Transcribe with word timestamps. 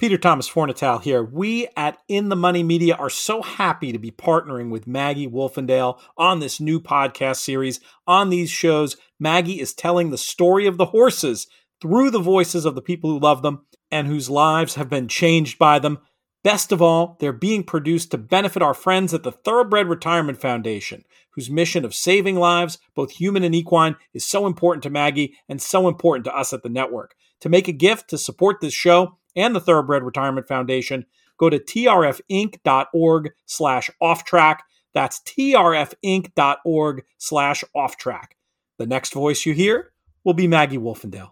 Peter 0.00 0.16
Thomas 0.16 0.48
Fornatale 0.48 1.02
here. 1.02 1.22
We 1.22 1.68
at 1.76 1.98
In 2.08 2.30
the 2.30 2.36
Money 2.36 2.62
Media 2.62 2.94
are 2.94 3.10
so 3.10 3.42
happy 3.42 3.92
to 3.92 3.98
be 3.98 4.10
partnering 4.10 4.70
with 4.70 4.86
Maggie 4.86 5.28
Wolfendale 5.28 6.00
on 6.16 6.40
this 6.40 6.58
new 6.58 6.80
podcast 6.80 7.36
series. 7.36 7.80
On 8.06 8.30
these 8.30 8.48
shows, 8.48 8.96
Maggie 9.18 9.60
is 9.60 9.74
telling 9.74 10.08
the 10.08 10.16
story 10.16 10.66
of 10.66 10.78
the 10.78 10.86
horses 10.86 11.48
through 11.82 12.10
the 12.10 12.18
voices 12.18 12.64
of 12.64 12.74
the 12.74 12.80
people 12.80 13.10
who 13.10 13.20
love 13.20 13.42
them 13.42 13.66
and 13.90 14.06
whose 14.06 14.30
lives 14.30 14.76
have 14.76 14.88
been 14.88 15.06
changed 15.06 15.58
by 15.58 15.78
them. 15.78 15.98
Best 16.42 16.72
of 16.72 16.80
all, 16.80 17.18
they're 17.20 17.30
being 17.30 17.62
produced 17.62 18.10
to 18.12 18.16
benefit 18.16 18.62
our 18.62 18.72
friends 18.72 19.12
at 19.12 19.22
the 19.22 19.32
Thoroughbred 19.32 19.86
Retirement 19.86 20.40
Foundation, 20.40 21.04
whose 21.34 21.50
mission 21.50 21.84
of 21.84 21.94
saving 21.94 22.36
lives, 22.36 22.78
both 22.94 23.10
human 23.10 23.44
and 23.44 23.54
equine, 23.54 23.96
is 24.14 24.24
so 24.24 24.46
important 24.46 24.82
to 24.84 24.88
Maggie 24.88 25.34
and 25.46 25.60
so 25.60 25.88
important 25.88 26.24
to 26.24 26.34
us 26.34 26.54
at 26.54 26.62
the 26.62 26.70
network. 26.70 27.14
To 27.42 27.50
make 27.50 27.68
a 27.68 27.72
gift 27.72 28.08
to 28.08 28.16
support 28.16 28.62
this 28.62 28.72
show, 28.72 29.18
and 29.36 29.54
the 29.54 29.60
Thoroughbred 29.60 30.02
Retirement 30.02 30.48
Foundation, 30.48 31.06
go 31.38 31.50
to 31.50 31.58
trfinc.org 31.58 33.30
slash 33.46 33.90
off 34.00 34.24
track. 34.24 34.64
That's 34.92 35.20
trfinc.org 35.20 37.04
slash 37.18 37.64
off 37.74 37.96
track. 37.96 38.36
The 38.78 38.86
next 38.86 39.12
voice 39.12 39.46
you 39.46 39.54
hear 39.54 39.92
will 40.24 40.34
be 40.34 40.46
Maggie 40.46 40.78
Wolfendale. 40.78 41.30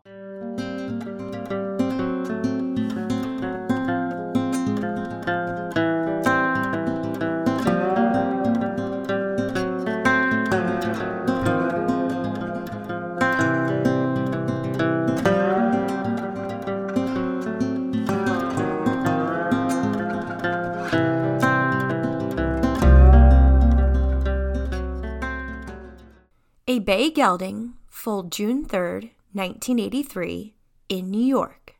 Bay 26.79 27.10
Gelding, 27.10 27.74
full 27.88 28.23
June 28.24 28.65
3, 28.65 29.12
1983, 29.32 30.54
in 30.88 31.10
New 31.10 31.24
York. 31.24 31.74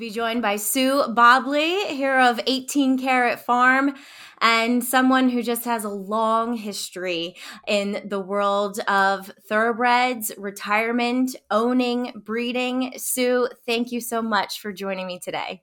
Be 0.00 0.08
joined 0.08 0.40
by 0.40 0.56
Sue 0.56 1.04
Bobley, 1.08 1.84
here 1.88 2.18
of 2.18 2.40
18 2.46 2.98
Karat 2.98 3.38
Farm, 3.38 3.94
and 4.40 4.82
someone 4.82 5.28
who 5.28 5.42
just 5.42 5.66
has 5.66 5.84
a 5.84 5.90
long 5.90 6.54
history 6.54 7.36
in 7.68 8.00
the 8.06 8.18
world 8.18 8.78
of 8.88 9.30
thoroughbreds, 9.46 10.32
retirement, 10.38 11.36
owning, 11.50 12.14
breeding. 12.24 12.94
Sue, 12.96 13.46
thank 13.66 13.92
you 13.92 14.00
so 14.00 14.22
much 14.22 14.60
for 14.60 14.72
joining 14.72 15.06
me 15.06 15.18
today. 15.18 15.60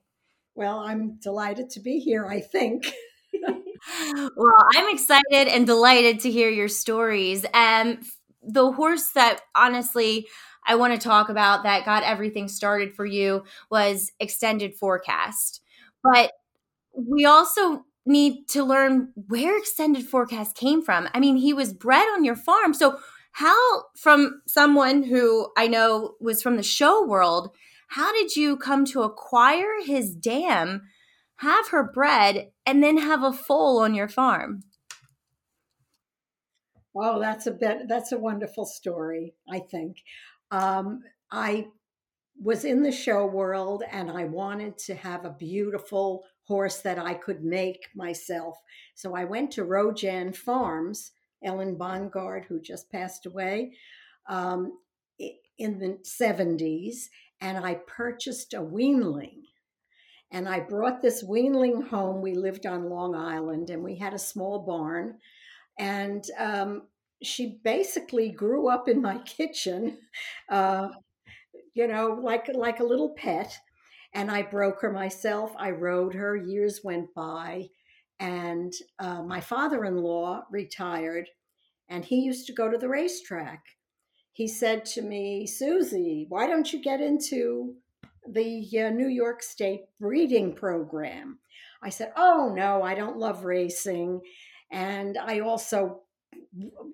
Well, 0.54 0.78
I'm 0.78 1.18
delighted 1.18 1.70
to 1.70 1.80
be 1.80 1.98
here, 1.98 2.24
I 2.24 2.38
think. 2.38 2.92
well, 3.42 4.66
I'm 4.76 4.94
excited 4.94 5.48
and 5.48 5.66
delighted 5.66 6.20
to 6.20 6.30
hear 6.30 6.48
your 6.48 6.68
stories. 6.68 7.44
Um, 7.52 7.98
the 8.40 8.70
horse 8.70 9.08
that 9.16 9.40
honestly 9.56 10.28
I 10.68 10.76
want 10.76 10.92
to 10.92 11.08
talk 11.08 11.30
about 11.30 11.64
that 11.64 11.86
got 11.86 12.04
everything 12.04 12.46
started 12.46 12.94
for 12.94 13.06
you 13.06 13.44
was 13.70 14.12
extended 14.20 14.74
forecast. 14.76 15.62
But 16.04 16.32
we 16.94 17.24
also 17.24 17.84
need 18.06 18.48
to 18.48 18.64
learn 18.64 19.12
where 19.14 19.56
extended 19.56 20.06
forecast 20.06 20.56
came 20.56 20.82
from. 20.82 21.08
I 21.14 21.20
mean, 21.20 21.36
he 21.36 21.52
was 21.52 21.72
bred 21.72 22.06
on 22.08 22.24
your 22.24 22.36
farm. 22.36 22.74
So, 22.74 22.98
how, 23.32 23.84
from 23.96 24.42
someone 24.46 25.04
who 25.04 25.52
I 25.56 25.68
know 25.68 26.14
was 26.20 26.42
from 26.42 26.56
the 26.56 26.62
show 26.62 27.06
world, 27.06 27.50
how 27.88 28.12
did 28.12 28.34
you 28.36 28.56
come 28.56 28.84
to 28.86 29.02
acquire 29.02 29.80
his 29.84 30.14
dam, 30.14 30.82
have 31.36 31.68
her 31.68 31.84
bred, 31.84 32.50
and 32.66 32.82
then 32.82 32.98
have 32.98 33.22
a 33.22 33.32
foal 33.32 33.78
on 33.78 33.94
your 33.94 34.08
farm? 34.08 34.62
Oh, 36.96 37.20
that's 37.20 37.46
a 37.46 37.52
bit, 37.52 37.86
that's 37.86 38.10
a 38.10 38.18
wonderful 38.18 38.66
story, 38.66 39.34
I 39.48 39.60
think. 39.60 39.98
Um, 40.50 41.02
I 41.30 41.68
was 42.40 42.64
in 42.64 42.82
the 42.82 42.92
show 42.92 43.26
world 43.26 43.82
and 43.90 44.10
I 44.10 44.24
wanted 44.24 44.78
to 44.78 44.94
have 44.94 45.24
a 45.24 45.30
beautiful 45.30 46.24
horse 46.44 46.78
that 46.78 46.98
I 46.98 47.14
could 47.14 47.44
make 47.44 47.88
myself. 47.94 48.56
So 48.94 49.14
I 49.14 49.24
went 49.24 49.50
to 49.52 49.64
Rojan 49.64 50.34
Farms, 50.34 51.12
Ellen 51.44 51.76
Bongard, 51.76 52.46
who 52.46 52.60
just 52.60 52.90
passed 52.90 53.26
away 53.26 53.72
um, 54.28 54.78
in 55.58 55.78
the 55.78 55.98
70s, 56.04 57.08
and 57.40 57.58
I 57.58 57.74
purchased 57.86 58.54
a 58.54 58.60
weanling. 58.60 59.42
And 60.30 60.48
I 60.48 60.60
brought 60.60 61.00
this 61.00 61.24
weanling 61.24 61.88
home. 61.88 62.20
We 62.20 62.34
lived 62.34 62.66
on 62.66 62.90
Long 62.90 63.14
Island 63.14 63.70
and 63.70 63.82
we 63.82 63.96
had 63.96 64.12
a 64.12 64.18
small 64.18 64.58
barn. 64.60 65.18
And 65.78 66.24
um, 66.38 66.82
she 67.22 67.58
basically 67.64 68.30
grew 68.30 68.68
up 68.68 68.88
in 68.88 69.02
my 69.02 69.18
kitchen, 69.24 69.98
uh, 70.48 70.88
you 71.74 71.86
know, 71.86 72.18
like 72.22 72.48
like 72.54 72.80
a 72.80 72.84
little 72.84 73.14
pet. 73.16 73.58
And 74.14 74.30
I 74.30 74.42
broke 74.42 74.80
her 74.80 74.90
myself. 74.90 75.52
I 75.58 75.70
rode 75.70 76.14
her. 76.14 76.34
Years 76.34 76.80
went 76.82 77.12
by, 77.14 77.68
and 78.18 78.72
uh, 78.98 79.22
my 79.22 79.40
father-in-law 79.40 80.44
retired, 80.50 81.28
and 81.90 82.04
he 82.04 82.20
used 82.20 82.46
to 82.46 82.54
go 82.54 82.70
to 82.70 82.78
the 82.78 82.88
racetrack. 82.88 83.62
He 84.32 84.48
said 84.48 84.84
to 84.86 85.02
me, 85.02 85.46
Susie, 85.46 86.26
why 86.28 86.46
don't 86.46 86.72
you 86.72 86.80
get 86.80 87.00
into 87.00 87.74
the 88.26 88.66
uh, 88.78 88.90
New 88.90 89.08
York 89.08 89.42
State 89.42 89.82
breeding 90.00 90.54
program? 90.54 91.38
I 91.82 91.90
said, 91.90 92.12
Oh, 92.16 92.52
no, 92.54 92.82
I 92.82 92.94
don't 92.94 93.18
love 93.18 93.44
racing. 93.44 94.20
And 94.70 95.18
I 95.18 95.40
also 95.40 96.02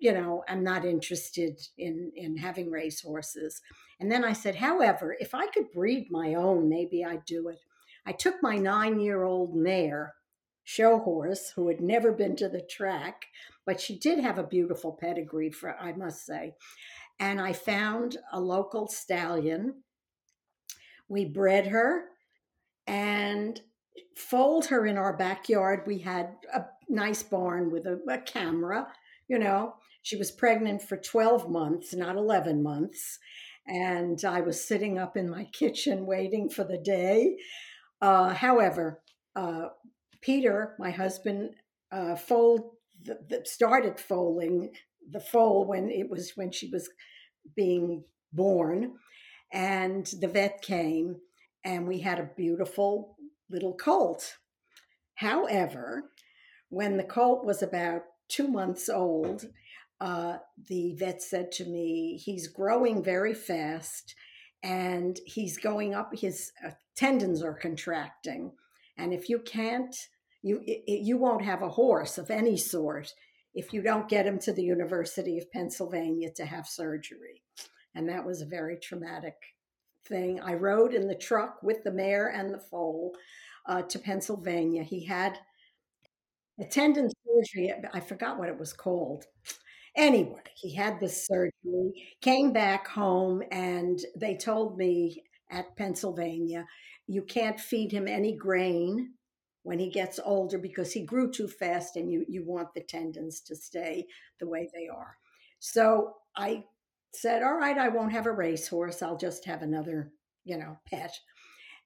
you 0.00 0.12
know, 0.12 0.44
I'm 0.48 0.64
not 0.64 0.84
interested 0.84 1.60
in 1.78 2.12
in 2.16 2.36
having 2.36 2.70
racehorses. 2.70 3.60
And 4.00 4.10
then 4.10 4.24
I 4.24 4.32
said, 4.32 4.56
however, 4.56 5.16
if 5.18 5.34
I 5.34 5.46
could 5.46 5.72
breed 5.72 6.08
my 6.10 6.34
own, 6.34 6.68
maybe 6.68 7.04
I'd 7.04 7.24
do 7.24 7.48
it. 7.48 7.58
I 8.06 8.12
took 8.12 8.42
my 8.42 8.56
nine 8.56 9.00
year 9.00 9.22
old 9.22 9.54
mare, 9.54 10.14
show 10.64 10.98
horse, 10.98 11.52
who 11.54 11.68
had 11.68 11.80
never 11.80 12.12
been 12.12 12.36
to 12.36 12.48
the 12.48 12.60
track, 12.60 13.26
but 13.64 13.80
she 13.80 13.98
did 13.98 14.18
have 14.18 14.38
a 14.38 14.44
beautiful 14.44 14.92
pedigree, 15.00 15.50
for 15.50 15.76
I 15.78 15.92
must 15.92 16.26
say. 16.26 16.54
And 17.18 17.40
I 17.40 17.52
found 17.52 18.18
a 18.32 18.40
local 18.40 18.88
stallion. 18.88 19.82
We 21.08 21.24
bred 21.24 21.68
her 21.68 22.06
and 22.86 23.60
foaled 24.16 24.66
her 24.66 24.86
in 24.86 24.98
our 24.98 25.16
backyard. 25.16 25.82
We 25.86 25.98
had 25.98 26.36
a 26.52 26.64
nice 26.88 27.22
barn 27.22 27.70
with 27.70 27.86
a, 27.86 28.00
a 28.08 28.18
camera 28.18 28.88
you 29.28 29.38
know, 29.38 29.74
she 30.02 30.16
was 30.16 30.30
pregnant 30.30 30.82
for 30.82 30.96
12 30.96 31.50
months, 31.50 31.94
not 31.94 32.16
11 32.16 32.62
months. 32.62 33.18
And 33.66 34.22
I 34.24 34.42
was 34.42 34.66
sitting 34.66 34.98
up 34.98 35.16
in 35.16 35.30
my 35.30 35.44
kitchen 35.52 36.06
waiting 36.06 36.48
for 36.48 36.64
the 36.64 36.78
day. 36.78 37.36
Uh, 38.00 38.34
however, 38.34 39.02
uh, 39.34 39.68
Peter, 40.20 40.74
my 40.78 40.90
husband, 40.90 41.50
uh, 41.90 42.16
fold, 42.16 42.72
the, 43.02 43.18
the 43.28 43.42
started 43.44 43.98
foaling 43.98 44.72
the 45.10 45.20
foal 45.20 45.66
when 45.66 45.90
it 45.90 46.08
was 46.08 46.32
when 46.34 46.50
she 46.50 46.68
was 46.70 46.88
being 47.54 48.04
born, 48.32 48.94
and 49.52 50.06
the 50.20 50.28
vet 50.28 50.62
came, 50.62 51.16
and 51.64 51.86
we 51.86 52.00
had 52.00 52.18
a 52.18 52.30
beautiful 52.36 53.16
little 53.50 53.74
colt. 53.74 54.36
However, 55.16 56.10
when 56.70 56.96
the 56.96 57.04
colt 57.04 57.44
was 57.44 57.62
about 57.62 58.02
two 58.28 58.48
months 58.48 58.88
old, 58.88 59.46
uh, 60.00 60.38
the 60.68 60.94
vet 60.94 61.22
said 61.22 61.52
to 61.52 61.64
me, 61.64 62.16
he's 62.16 62.48
growing 62.48 63.02
very 63.02 63.34
fast 63.34 64.14
and 64.62 65.18
he's 65.26 65.58
going 65.58 65.94
up, 65.94 66.10
his 66.14 66.52
uh, 66.66 66.70
tendons 66.96 67.42
are 67.42 67.54
contracting. 67.54 68.52
And 68.96 69.12
if 69.12 69.28
you 69.28 69.38
can't, 69.38 69.94
you, 70.42 70.62
you 70.86 71.16
won't 71.16 71.44
have 71.44 71.62
a 71.62 71.68
horse 71.68 72.18
of 72.18 72.30
any 72.30 72.56
sort 72.56 73.12
if 73.54 73.72
you 73.72 73.82
don't 73.82 74.08
get 74.08 74.26
him 74.26 74.38
to 74.40 74.52
the 74.52 74.62
University 74.62 75.38
of 75.38 75.50
Pennsylvania 75.52 76.30
to 76.36 76.44
have 76.44 76.66
surgery. 76.66 77.42
And 77.94 78.08
that 78.08 78.26
was 78.26 78.42
a 78.42 78.46
very 78.46 78.76
traumatic 78.76 79.36
thing. 80.06 80.40
I 80.40 80.54
rode 80.54 80.92
in 80.92 81.06
the 81.06 81.14
truck 81.14 81.62
with 81.62 81.84
the 81.84 81.92
mare 81.92 82.28
and 82.28 82.52
the 82.52 82.58
foal 82.58 83.14
uh, 83.66 83.82
to 83.82 83.98
Pennsylvania. 83.98 84.82
He 84.82 85.04
had 85.04 85.38
a 86.60 86.64
tendon 86.64 87.10
surgery. 87.26 87.72
I 87.92 88.00
forgot 88.00 88.38
what 88.38 88.48
it 88.48 88.58
was 88.58 88.72
called. 88.72 89.24
Anyway, 89.96 90.40
he 90.56 90.74
had 90.74 90.98
this 90.98 91.26
surgery, 91.26 91.92
came 92.20 92.52
back 92.52 92.88
home, 92.88 93.42
and 93.52 94.00
they 94.16 94.36
told 94.36 94.76
me 94.76 95.22
at 95.50 95.76
Pennsylvania, 95.76 96.66
you 97.06 97.22
can't 97.22 97.60
feed 97.60 97.92
him 97.92 98.08
any 98.08 98.34
grain 98.36 99.12
when 99.62 99.78
he 99.78 99.90
gets 99.90 100.18
older 100.24 100.58
because 100.58 100.92
he 100.92 101.04
grew 101.04 101.30
too 101.30 101.48
fast 101.48 101.96
and 101.96 102.10
you, 102.10 102.24
you 102.28 102.44
want 102.44 102.74
the 102.74 102.82
tendons 102.82 103.40
to 103.40 103.54
stay 103.54 104.06
the 104.40 104.48
way 104.48 104.68
they 104.74 104.88
are. 104.88 105.16
So 105.60 106.14
I 106.36 106.64
said, 107.12 107.42
All 107.42 107.56
right, 107.56 107.78
I 107.78 107.88
won't 107.88 108.12
have 108.12 108.26
a 108.26 108.32
racehorse. 108.32 109.00
I'll 109.00 109.16
just 109.16 109.44
have 109.46 109.62
another, 109.62 110.12
you 110.44 110.58
know, 110.58 110.78
pet. 110.90 111.18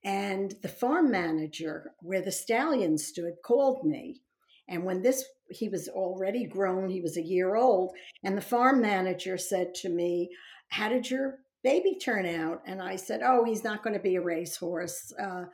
And 0.04 0.54
the 0.62 0.68
farm 0.68 1.10
manager 1.10 1.92
where 2.00 2.22
the 2.22 2.32
stallion 2.32 2.98
stood 2.98 3.34
called 3.44 3.84
me. 3.84 4.22
And 4.68 4.84
when 4.84 5.02
this, 5.02 5.24
he 5.50 5.68
was 5.68 5.88
already 5.88 6.46
grown, 6.46 6.90
he 6.90 7.00
was 7.00 7.16
a 7.16 7.22
year 7.22 7.56
old. 7.56 7.92
And 8.22 8.36
the 8.36 8.42
farm 8.42 8.80
manager 8.80 9.38
said 9.38 9.74
to 9.76 9.88
me, 9.88 10.30
How 10.68 10.88
did 10.88 11.10
your 11.10 11.38
baby 11.64 11.98
turn 11.98 12.26
out? 12.26 12.62
And 12.66 12.82
I 12.82 12.96
said, 12.96 13.20
Oh, 13.24 13.44
he's 13.44 13.64
not 13.64 13.82
going 13.82 13.94
to 13.94 14.02
be 14.02 14.16
a 14.16 14.20
racehorse. 14.20 15.12
Uh, 15.22 15.44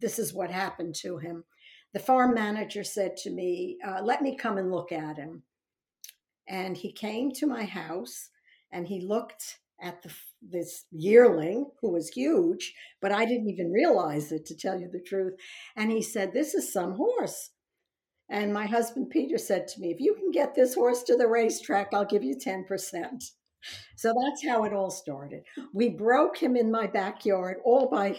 this 0.00 0.18
is 0.18 0.34
what 0.34 0.50
happened 0.50 0.94
to 0.96 1.18
him 1.18 1.44
the 1.96 2.02
farm 2.02 2.34
manager 2.34 2.84
said 2.84 3.16
to 3.16 3.30
me, 3.30 3.78
uh, 3.82 4.02
Let 4.02 4.20
me 4.20 4.36
come 4.36 4.58
and 4.58 4.70
look 4.70 4.92
at 4.92 5.16
him. 5.16 5.44
And 6.46 6.76
he 6.76 6.92
came 6.92 7.32
to 7.32 7.46
my 7.46 7.64
house 7.64 8.28
and 8.70 8.86
he 8.86 9.00
looked 9.00 9.60
at 9.80 10.02
the, 10.02 10.12
this 10.42 10.84
yearling 10.90 11.70
who 11.80 11.92
was 11.92 12.10
huge, 12.10 12.74
but 13.00 13.12
I 13.12 13.24
didn't 13.24 13.48
even 13.48 13.72
realize 13.72 14.30
it 14.30 14.44
to 14.44 14.54
tell 14.54 14.78
you 14.78 14.90
the 14.92 15.00
truth. 15.00 15.36
And 15.74 15.90
he 15.90 16.02
said, 16.02 16.34
This 16.34 16.52
is 16.52 16.70
some 16.70 16.96
horse. 16.96 17.52
And 18.28 18.52
my 18.52 18.66
husband 18.66 19.10
Peter 19.10 19.38
said 19.38 19.68
to 19.68 19.80
me, 19.80 19.90
If 19.90 20.00
you 20.00 20.14
can 20.14 20.30
get 20.30 20.54
this 20.54 20.74
horse 20.74 21.02
to 21.04 21.16
the 21.16 21.28
racetrack, 21.28 21.92
I'll 21.92 22.04
give 22.04 22.24
you 22.24 22.36
10%. 22.36 23.30
So 23.96 24.12
that's 24.12 24.44
how 24.46 24.64
it 24.64 24.72
all 24.72 24.90
started. 24.90 25.42
We 25.72 25.88
broke 25.88 26.36
him 26.36 26.56
in 26.56 26.70
my 26.70 26.86
backyard 26.86 27.58
all 27.64 27.88
by 27.88 28.16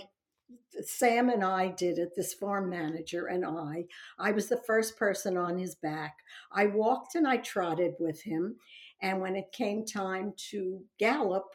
Sam 0.82 1.30
and 1.30 1.44
I 1.44 1.70
did 1.70 1.98
it, 1.98 2.14
this 2.16 2.34
farm 2.34 2.70
manager 2.70 3.28
and 3.28 3.46
I. 3.46 3.86
I 4.20 4.32
was 4.32 4.48
the 4.48 4.62
first 4.66 4.98
person 4.98 5.38
on 5.38 5.58
his 5.58 5.76
back. 5.76 6.18
I 6.52 6.68
walked 6.68 7.16
and 7.16 7.28
I 7.28 7.38
trotted 7.38 7.94
with 8.00 8.22
him. 8.22 8.58
And 9.02 9.22
when 9.22 9.36
it 9.36 9.52
came 9.52 9.86
time 9.86 10.34
to 10.52 10.84
gallop, 11.00 11.46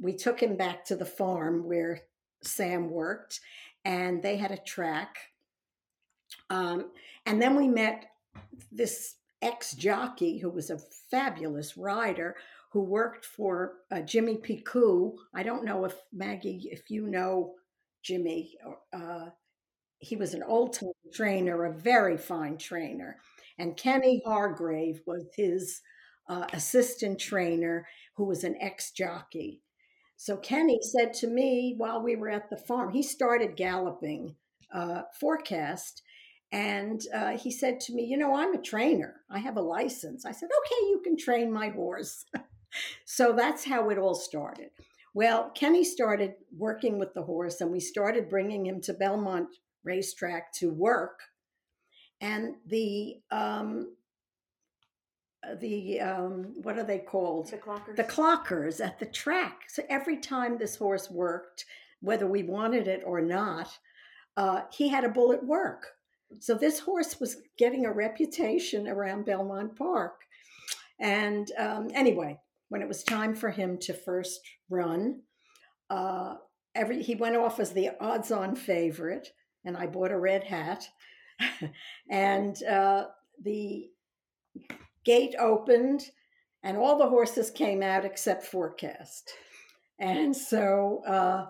we 0.00 0.14
took 0.14 0.40
him 0.40 0.56
back 0.56 0.84
to 0.86 0.96
the 0.96 1.06
farm 1.06 1.66
where 1.66 2.02
Sam 2.42 2.90
worked, 2.90 3.40
and 3.84 4.22
they 4.22 4.36
had 4.36 4.52
a 4.52 4.58
track. 4.58 5.16
Um, 6.50 6.90
and 7.26 7.40
then 7.40 7.56
we 7.56 7.68
met 7.68 8.06
this 8.72 9.16
ex 9.42 9.72
jockey 9.74 10.38
who 10.38 10.50
was 10.50 10.70
a 10.70 10.78
fabulous 11.10 11.76
rider 11.76 12.36
who 12.70 12.82
worked 12.82 13.24
for 13.24 13.74
uh, 13.90 14.00
Jimmy 14.00 14.36
Picou. 14.36 15.14
I 15.34 15.42
don't 15.42 15.64
know 15.64 15.84
if 15.84 15.94
Maggie, 16.12 16.68
if 16.70 16.90
you 16.90 17.06
know 17.06 17.54
Jimmy. 18.02 18.56
Uh, 18.92 19.26
he 20.00 20.16
was 20.16 20.34
an 20.34 20.42
old 20.42 20.74
time 20.74 20.90
trainer, 21.12 21.64
a 21.64 21.74
very 21.74 22.16
fine 22.16 22.58
trainer. 22.58 23.18
And 23.58 23.76
Kenny 23.76 24.22
Hargrave 24.24 25.00
was 25.06 25.24
his 25.34 25.80
uh, 26.28 26.46
assistant 26.52 27.18
trainer, 27.18 27.86
who 28.16 28.24
was 28.24 28.44
an 28.44 28.56
ex 28.60 28.92
jockey. 28.92 29.62
So 30.16 30.36
Kenny 30.36 30.78
said 30.82 31.14
to 31.14 31.26
me 31.26 31.74
while 31.76 32.02
we 32.02 32.16
were 32.16 32.28
at 32.28 32.50
the 32.50 32.56
farm, 32.56 32.92
he 32.92 33.02
started 33.02 33.56
galloping 33.56 34.34
uh, 34.72 35.02
forecast. 35.18 36.02
And 36.50 37.02
uh, 37.14 37.36
he 37.36 37.50
said 37.50 37.80
to 37.80 37.94
me, 37.94 38.04
You 38.04 38.16
know, 38.16 38.34
I'm 38.34 38.54
a 38.54 38.62
trainer. 38.62 39.20
I 39.30 39.38
have 39.38 39.56
a 39.56 39.62
license. 39.62 40.24
I 40.24 40.32
said, 40.32 40.48
Okay, 40.48 40.88
you 40.88 41.00
can 41.04 41.16
train 41.16 41.52
my 41.52 41.68
horse. 41.68 42.24
so 43.04 43.32
that's 43.32 43.64
how 43.64 43.90
it 43.90 43.98
all 43.98 44.14
started. 44.14 44.70
Well, 45.14 45.50
Kenny 45.54 45.84
started 45.84 46.34
working 46.56 46.98
with 46.98 47.12
the 47.14 47.22
horse, 47.22 47.60
and 47.60 47.70
we 47.70 47.80
started 47.80 48.28
bringing 48.30 48.66
him 48.66 48.80
to 48.82 48.94
Belmont 48.94 49.48
Racetrack 49.84 50.52
to 50.54 50.70
work. 50.70 51.20
And 52.20 52.54
the 52.66 53.16
um, 53.30 53.94
uh, 55.46 55.54
the 55.54 56.00
um, 56.00 56.54
what 56.62 56.78
are 56.78 56.84
they 56.84 56.98
called? 56.98 57.50
The 57.50 57.58
clockers. 57.58 57.96
The 57.96 58.04
clockers 58.04 58.84
at 58.84 58.98
the 58.98 59.06
track. 59.06 59.62
So 59.68 59.82
every 59.88 60.16
time 60.16 60.58
this 60.58 60.76
horse 60.76 61.10
worked, 61.10 61.64
whether 62.00 62.26
we 62.26 62.42
wanted 62.42 62.88
it 62.88 63.02
or 63.04 63.20
not, 63.20 63.76
uh, 64.36 64.62
he 64.72 64.88
had 64.88 65.04
a 65.04 65.08
bullet 65.08 65.44
work. 65.44 65.86
So 66.40 66.54
this 66.54 66.80
horse 66.80 67.18
was 67.20 67.42
getting 67.56 67.86
a 67.86 67.92
reputation 67.92 68.86
around 68.86 69.24
Belmont 69.24 69.76
Park. 69.76 70.20
And 71.00 71.50
um, 71.58 71.88
anyway, 71.94 72.38
when 72.68 72.82
it 72.82 72.88
was 72.88 73.02
time 73.02 73.34
for 73.34 73.50
him 73.50 73.78
to 73.82 73.94
first 73.94 74.40
run, 74.68 75.22
uh, 75.90 76.34
every 76.74 77.02
he 77.02 77.14
went 77.14 77.36
off 77.36 77.60
as 77.60 77.72
the 77.72 77.90
odds-on 78.00 78.56
favorite, 78.56 79.28
and 79.64 79.76
I 79.76 79.86
bought 79.86 80.12
a 80.12 80.18
red 80.18 80.44
hat, 80.44 80.88
and 82.10 82.62
uh, 82.64 83.06
the 83.42 83.88
gate 85.04 85.34
opened, 85.38 86.02
and 86.62 86.76
all 86.76 86.98
the 86.98 87.08
horses 87.08 87.50
came 87.50 87.82
out 87.82 88.04
except 88.04 88.44
Forecast. 88.44 89.32
And 89.98 90.36
so, 90.36 91.02
uh, 91.06 91.46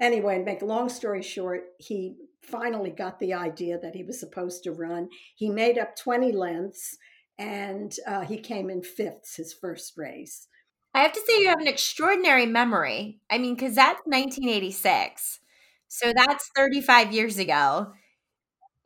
anyway, 0.00 0.36
and 0.36 0.44
make 0.44 0.62
a 0.62 0.66
long 0.66 0.88
story 0.88 1.22
short, 1.22 1.62
he 1.78 2.16
finally 2.42 2.90
got 2.90 3.18
the 3.20 3.34
idea 3.34 3.78
that 3.78 3.94
he 3.94 4.02
was 4.02 4.18
supposed 4.18 4.64
to 4.64 4.72
run. 4.72 5.08
He 5.36 5.50
made 5.50 5.78
up 5.78 5.96
20 5.96 6.32
lengths 6.32 6.96
and 7.38 7.94
uh, 8.06 8.22
he 8.22 8.38
came 8.38 8.70
in 8.70 8.82
fifth 8.82 9.36
his 9.36 9.52
first 9.52 9.94
race. 9.96 10.46
I 10.94 11.02
have 11.02 11.12
to 11.12 11.20
say, 11.26 11.40
you 11.40 11.48
have 11.48 11.60
an 11.60 11.68
extraordinary 11.68 12.46
memory. 12.46 13.20
I 13.30 13.38
mean, 13.38 13.54
because 13.54 13.74
that's 13.76 14.00
1986. 14.06 15.40
So 15.88 16.12
that's 16.14 16.50
35 16.56 17.12
years 17.12 17.38
ago. 17.38 17.92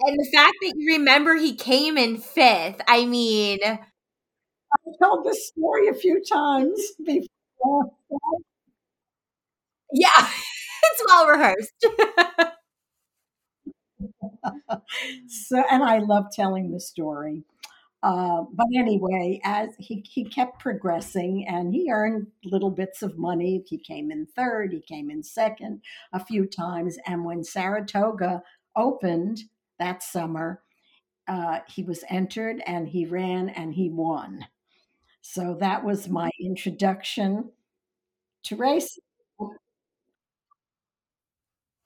And 0.00 0.18
the 0.18 0.30
fact 0.32 0.54
that 0.62 0.74
you 0.76 0.94
remember 0.98 1.36
he 1.36 1.54
came 1.54 1.96
in 1.98 2.18
fifth, 2.18 2.80
I 2.88 3.06
mean. 3.06 3.58
I've 3.62 3.78
told 5.02 5.24
this 5.24 5.48
story 5.48 5.88
a 5.88 5.94
few 5.94 6.22
times 6.24 6.80
before. 7.04 7.90
Yeah, 9.92 10.28
it's 10.92 11.02
well 11.08 11.26
rehearsed. 11.28 11.86
so, 15.28 15.62
and 15.70 15.82
I 15.82 15.98
love 15.98 16.26
telling 16.32 16.70
the 16.70 16.80
story. 16.80 17.44
Uh, 18.02 18.44
but 18.54 18.66
anyway, 18.76 19.40
as 19.44 19.70
he, 19.78 20.04
he 20.08 20.24
kept 20.24 20.60
progressing 20.60 21.46
and 21.48 21.74
he 21.74 21.90
earned 21.90 22.28
little 22.44 22.70
bits 22.70 23.02
of 23.02 23.18
money. 23.18 23.64
He 23.66 23.78
came 23.78 24.10
in 24.12 24.26
third, 24.26 24.72
he 24.72 24.80
came 24.80 25.10
in 25.10 25.22
second 25.22 25.82
a 26.12 26.24
few 26.24 26.46
times. 26.46 26.98
And 27.06 27.24
when 27.24 27.44
Saratoga 27.44 28.42
opened 28.76 29.44
that 29.78 30.02
summer, 30.02 30.62
uh, 31.28 31.60
he 31.68 31.82
was 31.84 32.04
entered 32.10 32.62
and 32.66 32.88
he 32.88 33.06
ran 33.06 33.50
and 33.50 33.74
he 33.74 33.90
won. 33.90 34.46
So 35.22 35.56
that 35.60 35.84
was 35.84 36.08
my 36.08 36.30
introduction 36.40 37.50
to 38.44 38.56
racing. 38.56 39.03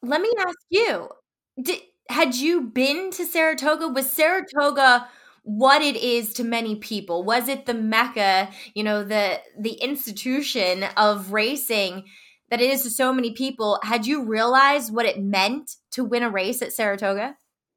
Let 0.02 0.20
me 0.20 0.30
ask 0.38 0.58
you 0.70 1.08
did, 1.60 1.80
had 2.08 2.34
you 2.36 2.62
been 2.62 3.10
to 3.12 3.24
Saratoga? 3.24 3.88
Was 3.88 4.10
Saratoga 4.10 5.08
what 5.48 5.80
it 5.80 5.96
is 5.96 6.34
to 6.34 6.44
many 6.44 6.76
people 6.76 7.24
was 7.24 7.48
it 7.48 7.64
the 7.64 7.72
mecca 7.72 8.50
you 8.74 8.84
know 8.84 9.02
the 9.02 9.40
the 9.58 9.72
institution 9.72 10.84
of 10.98 11.32
racing 11.32 12.04
that 12.50 12.60
it 12.60 12.70
is 12.70 12.82
to 12.82 12.90
so 12.90 13.14
many 13.14 13.32
people 13.32 13.78
had 13.82 14.06
you 14.06 14.22
realized 14.26 14.92
what 14.92 15.06
it 15.06 15.22
meant 15.22 15.76
to 15.90 16.04
win 16.04 16.22
a 16.22 16.28
race 16.28 16.60
at 16.60 16.70
saratoga 16.70 17.34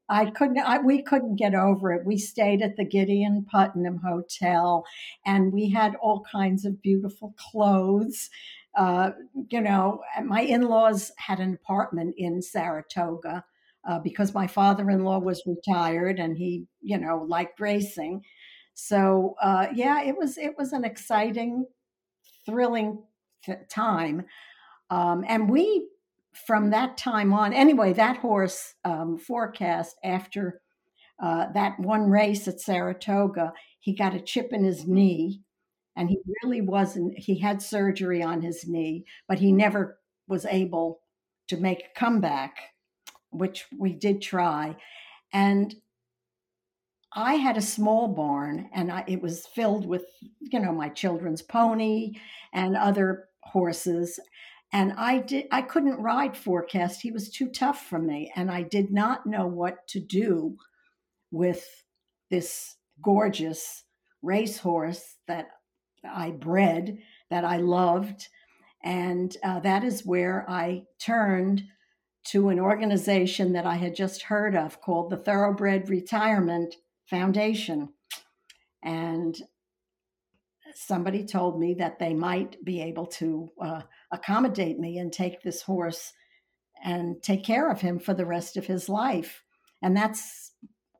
I 0.10 0.30
couldn't. 0.30 0.58
I, 0.58 0.80
we 0.80 1.02
couldn't 1.04 1.38
get 1.38 1.56
over 1.56 1.94
it. 1.94 2.06
We 2.06 2.18
stayed 2.18 2.62
at 2.62 2.76
the 2.76 2.84
Gideon 2.84 3.46
Putnam 3.50 4.02
Hotel, 4.06 4.84
and 5.26 5.54
we 5.54 5.70
had 5.70 5.96
all 5.96 6.26
kinds 6.30 6.66
of 6.66 6.82
beautiful 6.82 7.34
clothes. 7.38 8.30
Uh, 8.76 9.12
you 9.50 9.62
know, 9.62 10.02
my 10.24 10.42
in-laws 10.42 11.12
had 11.18 11.40
an 11.40 11.54
apartment 11.54 12.16
in 12.18 12.42
Saratoga, 12.42 13.44
uh, 13.88 14.00
because 14.00 14.34
my 14.34 14.48
father-in-law 14.48 15.20
was 15.20 15.42
retired 15.46 16.20
and 16.20 16.38
he, 16.38 16.66
you 16.82 16.98
know, 16.98 17.26
liked 17.28 17.60
racing. 17.60 18.24
So 18.74 19.36
uh, 19.42 19.68
yeah, 19.74 20.02
it 20.04 20.16
was 20.18 20.38
it 20.38 20.58
was 20.58 20.74
an 20.74 20.86
exciting, 20.86 21.66
thrilling 22.46 23.04
time, 23.70 24.26
um, 24.90 25.26
and 25.28 25.50
we 25.50 25.88
from 26.48 26.70
that 26.70 26.98
time 26.98 27.34
on. 27.34 27.54
Anyway, 27.54 27.94
that 27.94 28.18
horse 28.18 28.76
um, 28.86 29.18
forecast 29.18 29.98
after 30.04 30.62
uh, 31.22 31.52
that 31.54 31.80
one 31.80 32.10
race 32.10 32.48
at 32.48 32.62
Saratoga, 32.62 33.52
he 33.80 33.94
got 33.94 34.16
a 34.16 34.22
chip 34.22 34.54
in 34.54 34.64
his 34.64 34.88
knee, 34.88 35.42
and 35.96 36.10
he 36.10 36.20
really 36.44 36.62
wasn't. 36.62 37.18
He 37.18 37.40
had 37.40 37.62
surgery 37.62 38.24
on 38.24 38.42
his 38.42 38.68
knee, 38.68 39.06
but 39.28 39.40
he 39.40 39.52
never 39.52 40.00
was 40.28 40.46
able 40.46 41.02
to 41.48 41.58
make 41.58 41.80
a 41.80 42.00
comeback, 42.00 42.56
which 43.30 43.66
we 43.78 43.94
did 43.94 44.22
try, 44.22 44.76
and 45.34 45.76
I 47.14 47.36
had 47.36 47.58
a 47.58 47.62
small 47.62 48.08
barn 48.08 48.70
and 48.74 48.92
I, 48.92 49.04
it 49.08 49.22
was 49.22 49.46
filled 49.48 49.86
with, 49.86 50.06
you 50.40 50.60
know, 50.60 50.72
my 50.72 50.90
children's 50.90 51.42
pony 51.42 52.14
and 52.54 52.78
other 52.78 53.28
horses. 53.44 54.20
And 54.72 54.94
I 54.94 55.20
did 55.20 55.48
I 55.52 55.62
couldn't 55.62 56.02
ride 56.02 56.38
forecast. 56.38 57.02
He 57.02 57.12
was 57.12 57.30
too 57.30 57.50
tough 57.50 57.86
for 57.86 58.00
me. 58.00 58.32
And 58.36 58.50
I 58.50 58.64
did 58.64 58.92
not 58.92 59.26
know 59.26 59.46
what 59.46 59.86
to 59.90 60.00
do 60.00 60.56
with 61.32 61.66
this 62.30 62.78
gorgeous 63.04 63.84
racehorse 64.22 65.18
that 65.28 65.50
I 66.04 66.32
bred, 66.32 67.00
that 67.30 67.46
I 67.46 67.58
loved. 67.58 68.28
And 68.84 69.36
uh, 69.44 69.60
that 69.62 69.84
is 69.84 70.06
where 70.06 70.46
I 70.50 70.84
turned 71.00 71.64
to 72.24 72.50
an 72.50 72.60
organization 72.60 73.54
that 73.54 73.66
I 73.66 73.76
had 73.76 73.96
just 73.96 74.24
heard 74.24 74.56
of 74.56 74.82
called 74.82 75.10
the 75.10 75.18
Thoroughbred 75.18 75.90
Retirement 75.90 76.76
Foundation. 77.06 77.90
And 78.84 79.36
somebody 80.76 81.26
told 81.26 81.60
me 81.60 81.74
that 81.76 82.00
they 82.00 82.14
might 82.14 82.64
be 82.64 82.82
able 82.82 83.06
to 83.06 83.52
uh, 83.62 83.82
accommodate 84.12 84.80
me 84.80 84.98
and 84.98 85.12
take 85.12 85.42
this 85.42 85.62
horse 85.64 86.14
and 86.84 87.22
take 87.22 87.44
care 87.44 87.70
of 87.70 87.82
him 87.82 88.00
for 88.00 88.14
the 88.14 88.26
rest 88.26 88.58
of 88.58 88.66
his 88.66 88.90
life. 88.90 89.44
And 89.82 89.96
that's 89.96 90.52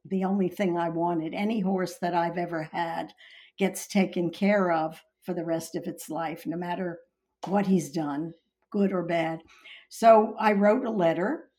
the 0.06 0.24
only 0.24 0.50
thing 0.50 0.78
I 0.78 0.90
wanted. 0.90 1.34
Any 1.34 1.60
horse 1.60 1.98
that 2.02 2.14
I've 2.14 2.38
ever 2.38 2.64
had 2.64 3.14
gets 3.62 3.86
taken 3.86 4.32
care 4.32 4.72
of 4.72 5.00
for 5.22 5.36
the 5.36 5.46
rest 5.46 5.76
of 5.76 5.86
its 5.86 6.10
life, 6.10 6.48
no 6.48 6.58
matter 6.58 6.98
what 7.46 7.68
he's 7.68 7.92
done, 7.92 8.34
good 8.72 8.92
or 8.92 9.04
bad. 9.04 9.44
So 9.88 10.36
I 10.40 10.54
wrote 10.54 10.84
a 10.84 10.90
letter 10.90 11.52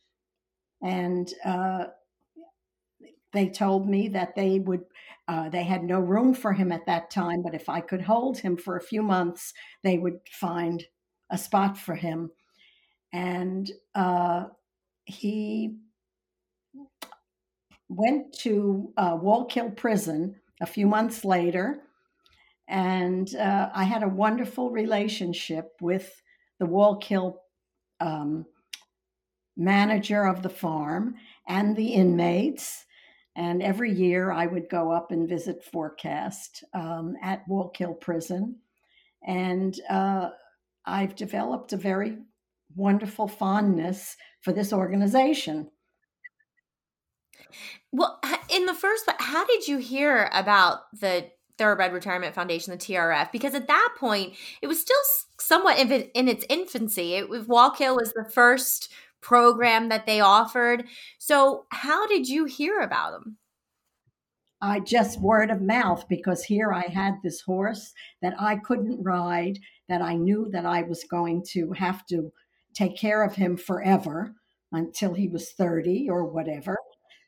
and 0.83 1.33
uh, 1.45 1.85
they 3.33 3.49
told 3.49 3.89
me 3.89 4.09
that 4.09 4.35
they 4.35 4.59
would 4.59 4.83
uh, 5.29 5.49
they 5.51 5.63
had 5.63 5.85
no 5.85 6.01
room 6.01 6.35
for 6.35 6.53
him 6.53 6.73
at 6.73 6.85
that 6.87 7.09
time 7.09 7.41
but 7.41 7.55
if 7.55 7.69
i 7.69 7.81
could 7.81 8.03
hold 8.03 8.37
him 8.37 8.57
for 8.57 8.77
a 8.77 8.83
few 8.83 9.03
months 9.03 9.55
they 9.85 9.97
would 9.97 10.19
find 10.29 10.85
a 11.31 11.39
spot 11.39 11.79
for 11.79 11.95
him 11.95 12.29
and 13.13 13.71
uh, 13.95 14.47
he 15.05 15.77
went 17.89 18.33
to 18.33 18.93
uh, 18.97 19.17
Wallkill 19.17 19.77
prison 19.77 20.35
a 20.61 20.67
few 20.67 20.89
months 20.89 21.25
later 21.25 21.83
and 22.69 23.35
uh, 23.37 23.69
i 23.75 23.85
had 23.85 24.03
a 24.03 24.09
wonderful 24.09 24.71
relationship 24.71 25.73
with 25.81 26.23
the 26.59 26.67
Wallkill 26.67 27.37
um, 28.01 28.47
manager 29.57 30.25
of 30.25 30.43
the 30.43 30.49
farm 30.49 31.15
and 31.47 31.77
the 31.77 31.89
inmates 31.89 32.85
and 33.35 33.63
every 33.63 33.93
year 33.93 34.31
I 34.31 34.47
would 34.47 34.69
go 34.69 34.91
up 34.91 35.11
and 35.11 35.29
visit 35.29 35.65
Forecast 35.65 36.65
um, 36.75 37.17
at 37.23 37.49
Wallkill 37.49 37.99
Prison. 37.99 38.57
And 39.27 39.79
uh, 39.89 40.31
I've 40.85 41.17
developed 41.17 41.73
a 41.73 41.79
very 41.79 42.19
wonderful 42.75 43.29
fondness 43.29 44.17
for 44.43 44.53
this 44.53 44.73
organization. 44.73 45.71
Well, 47.91 48.21
in 48.55 48.67
the 48.67 48.75
first, 48.75 49.09
how 49.19 49.47
did 49.47 49.67
you 49.67 49.79
hear 49.79 50.29
about 50.33 50.81
the 50.99 51.27
Thoroughbred 51.59 51.93
Retirement 51.93 52.35
Foundation, 52.35 52.73
the 52.73 52.79
TRF? 52.79 53.31
Because 53.33 53.55
at 53.55 53.69
that 53.69 53.95
point, 53.99 54.35
it 54.61 54.67
was 54.67 54.81
still 54.81 54.97
somewhat 55.39 55.79
in 55.79 56.29
its 56.29 56.45
infancy. 56.49 57.15
It, 57.15 57.31
Wallkill 57.31 57.97
was 57.97 58.13
the 58.13 58.29
first 58.33 58.93
program 59.21 59.89
that 59.89 60.07
they 60.07 60.21
offered. 60.21 60.85
So, 61.19 61.67
how 61.71 62.07
did 62.07 62.29
you 62.29 62.45
hear 62.45 62.81
about 62.81 63.13
them? 63.13 63.39
I 64.61 64.79
just 64.79 65.21
word 65.21 65.51
of 65.51 65.61
mouth 65.61 66.07
because 66.09 66.45
here 66.45 66.73
I 66.73 66.87
had 66.87 67.15
this 67.23 67.41
horse 67.41 67.93
that 68.21 68.35
I 68.41 68.57
couldn't 68.57 69.03
ride, 69.03 69.59
that 69.89 70.03
I 70.03 70.15
knew 70.15 70.49
that 70.53 70.65
I 70.65 70.83
was 70.83 71.05
going 71.05 71.45
to 71.51 71.73
have 71.73 72.07
to 72.07 72.31
take 72.73 72.97
care 72.97 73.25
of 73.25 73.35
him 73.35 73.57
forever 73.57 74.35
until 74.71 75.15
he 75.15 75.29
was 75.29 75.51
30 75.53 76.09
or 76.09 76.25
whatever. 76.25 76.79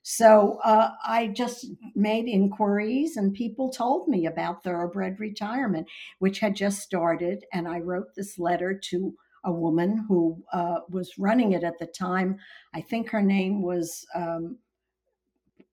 So 0.07 0.61
uh, 0.63 0.91
I 1.03 1.29
just 1.29 1.67
made 1.95 2.27
inquiries, 2.27 3.17
and 3.17 3.33
people 3.33 3.71
told 3.71 4.07
me 4.07 4.27
about 4.27 4.63
thoroughbred 4.63 5.19
retirement, 5.19 5.89
which 6.19 6.41
had 6.41 6.55
just 6.55 6.81
started. 6.81 7.47
And 7.55 7.67
I 7.67 7.79
wrote 7.79 8.15
this 8.15 8.39
letter 8.39 8.79
to 8.91 9.15
a 9.45 9.51
woman 9.51 10.05
who 10.07 10.45
uh, 10.53 10.81
was 10.91 11.17
running 11.19 11.53
it 11.53 11.65
at 11.65 11.79
the 11.79 11.87
time. 11.87 12.37
I 12.75 12.83
think 12.83 13.09
her 13.09 13.23
name 13.23 13.63
was 13.63 14.05
um, 14.15 14.59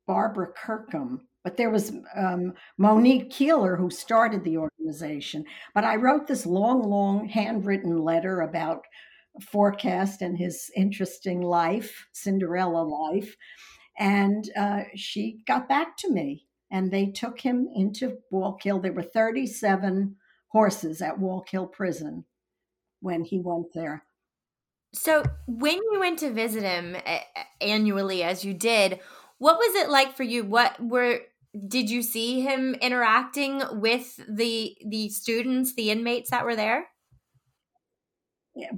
Barbara 0.08 0.48
Kirkham, 0.54 1.28
but 1.44 1.58
there 1.58 1.70
was 1.70 1.92
um, 2.16 2.54
Monique 2.78 3.32
Koehler 3.32 3.78
who 3.78 3.90
started 3.90 4.46
the 4.46 4.58
organization. 4.58 5.44
But 5.76 5.84
I 5.84 5.98
wrote 5.98 6.28
this 6.28 6.46
long, 6.46 6.84
long 6.84 7.28
handwritten 7.28 7.98
letter 7.98 8.40
about 8.40 8.86
Forecast 9.42 10.22
and 10.22 10.38
his 10.38 10.72
interesting 10.76 11.42
life, 11.42 12.08
Cinderella 12.14 12.82
life. 12.82 13.36
And 14.02 14.50
uh, 14.58 14.86
she 14.96 15.44
got 15.46 15.70
back 15.70 15.96
to 15.98 16.12
me 16.12 16.48
and 16.72 16.90
they 16.90 17.06
took 17.06 17.40
him 17.40 17.70
into 17.72 18.18
Wallkill. 18.34 18.82
There 18.82 18.92
were 18.92 19.04
37 19.04 20.16
horses 20.48 21.04
at 21.04 21.20
Wallkill 21.20 21.72
Prison 21.72 22.26
when 23.00 23.24
he 23.24 23.38
went 23.38 23.74
there. 23.76 24.04
So, 24.94 25.24
when 25.46 25.76
you 25.76 26.00
went 26.00 26.18
to 26.20 26.32
visit 26.32 26.64
him 26.64 26.98
annually, 27.62 28.24
as 28.24 28.44
you 28.44 28.56
did, 28.56 29.00
what 29.38 29.58
was 29.58 29.76
it 29.76 29.90
like 29.90 30.18
for 30.18 30.24
you? 30.24 30.44
What 30.46 30.84
were 30.84 31.20
did 31.68 31.90
you 31.90 32.02
see 32.02 32.42
him 32.42 32.74
interacting 32.82 33.62
with 33.74 34.20
the 34.28 34.76
the 34.84 35.10
students, 35.10 35.76
the 35.76 35.92
inmates 35.92 36.32
that 36.32 36.44
were 36.44 36.56
there? 36.56 36.88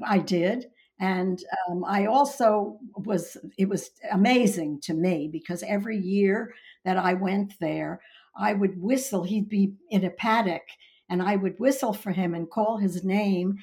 I 0.06 0.20
did, 0.20 0.68
and 1.03 1.43
um, 1.67 1.83
I 1.83 2.05
also 2.05 2.79
was. 2.95 3.36
It 3.57 3.67
was 3.67 3.91
amazing 4.13 4.79
to 4.83 4.93
me 4.93 5.27
because 5.29 5.62
every 5.63 5.98
year 5.98 6.53
that 6.86 6.95
I 6.95 7.13
went 7.13 7.55
there, 7.60 8.00
I 8.38 8.53
would 8.53 8.81
whistle. 8.81 9.24
He'd 9.24 9.50
be 9.50 9.74
in 9.89 10.05
a 10.05 10.10
paddock, 10.10 10.63
and 11.10 11.22
I 11.22 11.36
would 11.36 11.60
whistle 11.60 11.91
for 11.91 12.12
him 12.12 12.33
and 12.33 12.50
call 12.50 12.77
his 12.77 13.03
name, 13.03 13.57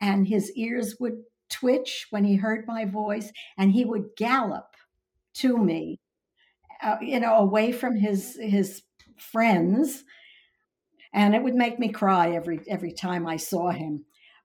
and 0.00 0.28
his 0.28 0.52
ears 0.52 0.94
would 1.00 1.24
twitch 1.50 2.06
when 2.10 2.24
he 2.24 2.36
heard 2.36 2.64
my 2.66 2.84
voice 2.84 3.32
and 3.58 3.72
he 3.72 3.84
would 3.84 4.04
gallop 4.16 4.76
to 5.34 5.58
me 5.58 6.00
uh, 6.82 6.96
you 7.00 7.20
know 7.20 7.34
away 7.36 7.70
from 7.70 7.94
his 7.94 8.36
his 8.40 8.82
friends 9.16 10.04
and 11.12 11.34
it 11.34 11.42
would 11.42 11.54
make 11.54 11.78
me 11.78 11.90
cry 11.90 12.32
every 12.32 12.60
every 12.66 12.92
time 12.92 13.26
i 13.26 13.36
saw 13.36 13.70
him 13.70 14.04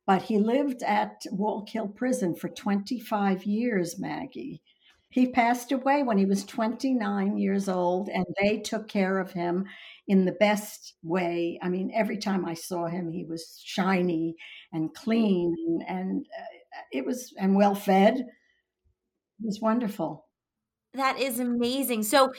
but 0.10 0.24
he 0.24 0.39
lived 0.39 0.82
at 0.82 1.22
wallkill 1.32 1.96
prison 1.96 2.34
for 2.36 2.50
25 2.50 3.44
years 3.44 4.00
maggie 4.00 4.62
he 5.12 5.32
passed 5.32 5.72
away 5.72 6.04
when 6.04 6.20
he 6.20 6.25
was 6.25 6.46
29 6.46 7.38
years 7.38 7.68
old 7.68 8.10
and 8.10 8.25
they 8.39 8.60
took 8.60 8.88
care 8.88 9.18
of 9.18 9.32
him 9.32 9.66
in 10.08 10.25
the 10.25 10.34
best 10.34 10.94
way. 11.01 11.60
I 11.63 11.70
mean, 11.70 11.92
every 11.96 12.18
time 12.18 12.46
I 12.46 12.54
saw 12.54 12.86
him, 12.86 13.12
he 13.12 13.25
was 13.25 13.60
shiny 13.63 14.36
and 14.72 14.94
clean 14.94 15.56
and, 15.68 15.84
and 15.88 16.25
uh, 16.39 16.82
it 16.92 17.06
was, 17.06 17.34
and 17.39 17.56
well 17.56 17.74
fed. 17.74 18.18
It 18.18 19.46
was 19.46 19.60
wonderful. 19.60 20.28
That 20.94 21.20
is 21.20 21.39
amazing. 21.39 22.04
So, 22.04 22.32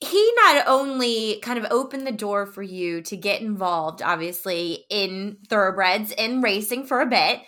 he 0.00 0.32
not 0.44 0.66
only 0.66 1.40
kind 1.42 1.58
of 1.58 1.66
opened 1.70 2.06
the 2.06 2.12
door 2.12 2.46
for 2.46 2.62
you 2.62 3.02
to 3.02 3.16
get 3.16 3.42
involved, 3.42 4.00
obviously, 4.02 4.84
in 4.90 5.36
thoroughbreds 5.48 6.12
and 6.12 6.42
racing 6.42 6.86
for 6.86 7.00
a 7.00 7.06
bit, 7.06 7.40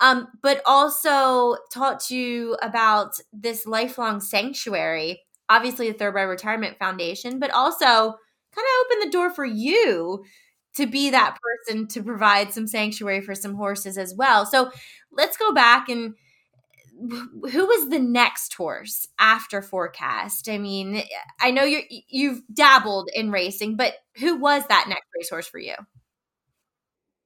um, 0.00 0.28
but 0.42 0.62
also 0.64 1.56
taught 1.72 2.10
you 2.10 2.56
about 2.62 3.18
this 3.32 3.66
lifelong 3.66 4.20
sanctuary, 4.20 5.20
obviously 5.48 5.90
the 5.90 5.98
Thoroughbred 5.98 6.28
Retirement 6.28 6.78
Foundation, 6.78 7.38
but 7.38 7.50
also 7.50 7.84
kind 7.84 8.66
of 8.66 8.86
opened 8.86 9.02
the 9.02 9.10
door 9.12 9.30
for 9.30 9.44
you 9.44 10.24
to 10.76 10.86
be 10.86 11.10
that 11.10 11.36
person 11.64 11.88
to 11.88 12.02
provide 12.02 12.52
some 12.52 12.66
sanctuary 12.66 13.20
for 13.20 13.34
some 13.34 13.54
horses 13.54 13.98
as 13.98 14.14
well. 14.16 14.46
So 14.46 14.70
let's 15.10 15.36
go 15.36 15.52
back 15.52 15.88
and 15.88 16.14
who 16.98 17.66
was 17.66 17.90
the 17.90 17.98
next 17.98 18.54
horse 18.54 19.06
after 19.18 19.62
Forecast? 19.62 20.48
I 20.48 20.58
mean, 20.58 21.02
I 21.40 21.50
know 21.50 21.64
you 21.64 21.82
you've 22.08 22.42
dabbled 22.52 23.10
in 23.14 23.30
racing, 23.30 23.76
but 23.76 23.94
who 24.18 24.36
was 24.36 24.66
that 24.68 24.86
next 24.88 25.06
racehorse 25.16 25.46
for 25.48 25.58
you? 25.58 25.74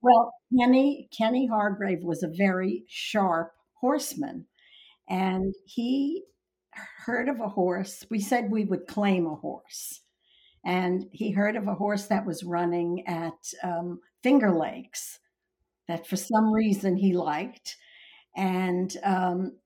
Well, 0.03 0.35
Kenny 0.59 1.09
Kenny 1.17 1.47
Hargrave 1.47 2.03
was 2.03 2.23
a 2.23 2.29
very 2.29 2.85
sharp 2.89 3.53
horseman, 3.75 4.47
and 5.09 5.55
he 5.65 6.25
heard 7.07 7.29
of 7.29 7.41
a 7.41 7.49
horse. 7.49 8.05
We 8.11 8.21
said 8.21 8.51
we 8.51 8.65
would 8.65 8.87
claim 8.87 9.27
a 9.27 9.37
horse, 9.37 10.01
and 10.65 11.07
he 11.13 11.33
heard 11.33 11.57
of 11.57 11.69
a 11.69 11.75
horse 11.75 12.07
that 12.07 12.27
was 12.27 12.45
running 12.45 13.07
at 13.07 13.53
um, 13.63 14.01
Finger 14.23 14.53
Lakes 14.53 15.21
that 15.89 16.07
for 16.07 16.17
some 16.17 16.53
reason 16.53 16.97
he 16.97 17.15
liked, 17.15 17.77
and 18.37 18.97
um, 19.05 19.57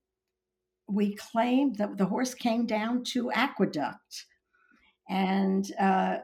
we 0.89 1.15
claimed 1.17 1.77
that 1.77 1.99
the 1.99 2.07
horse 2.07 2.35
came 2.35 2.67
down 2.67 3.05
to 3.05 3.31
Aqueduct, 3.33 4.27
and 5.09 5.71
uh, 5.79 6.19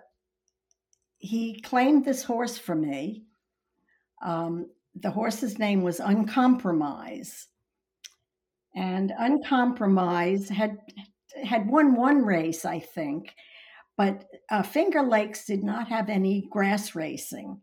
he 1.18 1.60
claimed 1.60 2.04
this 2.04 2.24
horse 2.24 2.58
for 2.58 2.74
me 2.74 3.24
um, 4.22 4.70
the 4.94 5.10
horse's 5.10 5.58
name 5.58 5.82
was 5.82 6.00
Uncompromise. 6.00 7.48
And 8.74 9.12
Uncompromise 9.18 10.48
had 10.48 10.78
had 11.44 11.68
won 11.68 11.94
one 11.94 12.24
race, 12.24 12.64
I 12.64 12.78
think, 12.78 13.34
but 13.96 14.24
uh, 14.50 14.62
Finger 14.62 15.02
Lakes 15.02 15.46
did 15.46 15.62
not 15.62 15.88
have 15.88 16.08
any 16.08 16.46
grass 16.50 16.94
racing. 16.94 17.60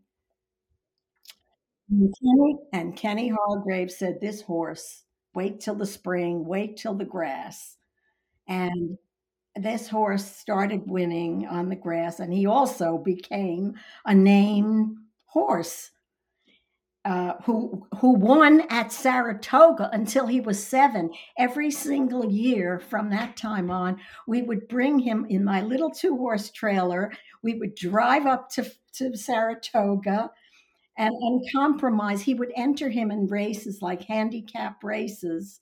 And 1.88 2.14
Kenny, 2.20 2.56
and 2.72 2.96
Kenny 2.96 3.28
Hargrave 3.28 3.90
said, 3.90 4.20
This 4.20 4.42
horse, 4.42 5.04
wait 5.34 5.60
till 5.60 5.74
the 5.74 5.86
spring, 5.86 6.44
wait 6.44 6.76
till 6.76 6.94
the 6.94 7.04
grass. 7.04 7.76
And 8.48 8.98
this 9.56 9.88
horse 9.88 10.24
started 10.24 10.90
winning 10.90 11.46
on 11.46 11.68
the 11.68 11.76
grass, 11.76 12.20
and 12.20 12.32
he 12.32 12.46
also 12.46 12.98
became 12.98 13.74
a 14.04 14.14
named 14.14 14.96
horse 15.26 15.90
uh, 17.04 17.34
who 17.44 17.86
who 17.98 18.12
won 18.12 18.62
at 18.68 18.92
Saratoga 18.92 19.88
until 19.92 20.26
he 20.26 20.40
was 20.40 20.62
seven. 20.62 21.10
Every 21.38 21.70
single 21.70 22.30
year 22.30 22.78
from 22.78 23.08
that 23.10 23.36
time 23.36 23.70
on, 23.70 23.98
we 24.26 24.42
would 24.42 24.68
bring 24.68 24.98
him 24.98 25.26
in 25.30 25.42
my 25.44 25.62
little 25.62 25.90
two 25.90 26.16
horse 26.16 26.50
trailer. 26.50 27.12
We 27.42 27.54
would 27.54 27.74
drive 27.74 28.26
up 28.26 28.50
to 28.50 28.70
to 28.94 29.16
Saratoga, 29.16 30.30
and 31.00 31.14
uncompromised, 31.22 32.24
he 32.24 32.34
would 32.34 32.52
enter 32.56 32.90
him 32.90 33.10
in 33.10 33.26
races 33.28 33.82
like 33.82 34.04
handicap 34.04 34.84
races, 34.84 35.60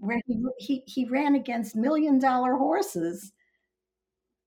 where 0.00 0.20
he 0.26 0.44
he, 0.58 0.84
he 0.86 1.06
ran 1.06 1.36
against 1.36 1.76
million 1.76 2.18
dollar 2.20 2.56
horses 2.56 3.32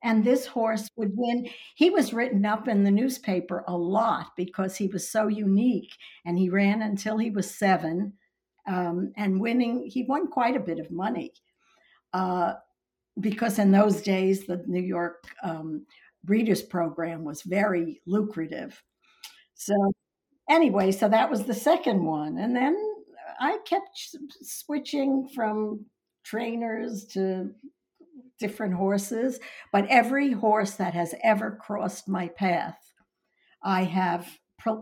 and 0.03 0.23
this 0.23 0.45
horse 0.45 0.89
would 0.95 1.11
win. 1.15 1.49
He 1.75 1.89
was 1.89 2.13
written 2.13 2.45
up 2.45 2.67
in 2.67 2.83
the 2.83 2.91
newspaper 2.91 3.63
a 3.67 3.75
lot 3.75 4.27
because 4.37 4.75
he 4.75 4.87
was 4.87 5.09
so 5.09 5.27
unique, 5.27 5.91
and 6.25 6.37
he 6.37 6.49
ran 6.49 6.81
until 6.81 7.17
he 7.17 7.31
was 7.31 7.49
seven, 7.49 8.13
um, 8.67 9.11
and 9.17 9.39
winning. 9.41 9.87
He 9.87 10.03
won 10.03 10.27
quite 10.27 10.55
a 10.55 10.59
bit 10.59 10.79
of 10.79 10.91
money 10.91 11.31
uh, 12.13 12.53
because 13.19 13.59
in 13.59 13.71
those 13.71 14.01
days 14.01 14.47
the 14.47 14.63
New 14.67 14.81
York 14.83 15.25
um, 15.43 15.85
Breeders' 16.23 16.61
Program 16.63 17.23
was 17.23 17.43
very 17.43 18.01
lucrative. 18.05 18.81
So 19.55 19.73
anyway, 20.49 20.91
so 20.91 21.09
that 21.09 21.29
was 21.29 21.43
the 21.43 21.53
second 21.53 22.03
one, 22.03 22.37
and 22.37 22.55
then 22.55 22.75
I 23.39 23.59
kept 23.65 24.15
switching 24.41 25.29
from 25.33 25.85
trainers 26.23 27.05
to 27.13 27.51
different 28.39 28.75
horses, 28.75 29.39
but 29.71 29.87
every 29.89 30.31
horse 30.33 30.75
that 30.75 30.93
has 30.93 31.13
ever 31.23 31.57
crossed 31.59 32.07
my 32.07 32.27
path, 32.27 32.77
I 33.63 33.83
have 33.83 34.37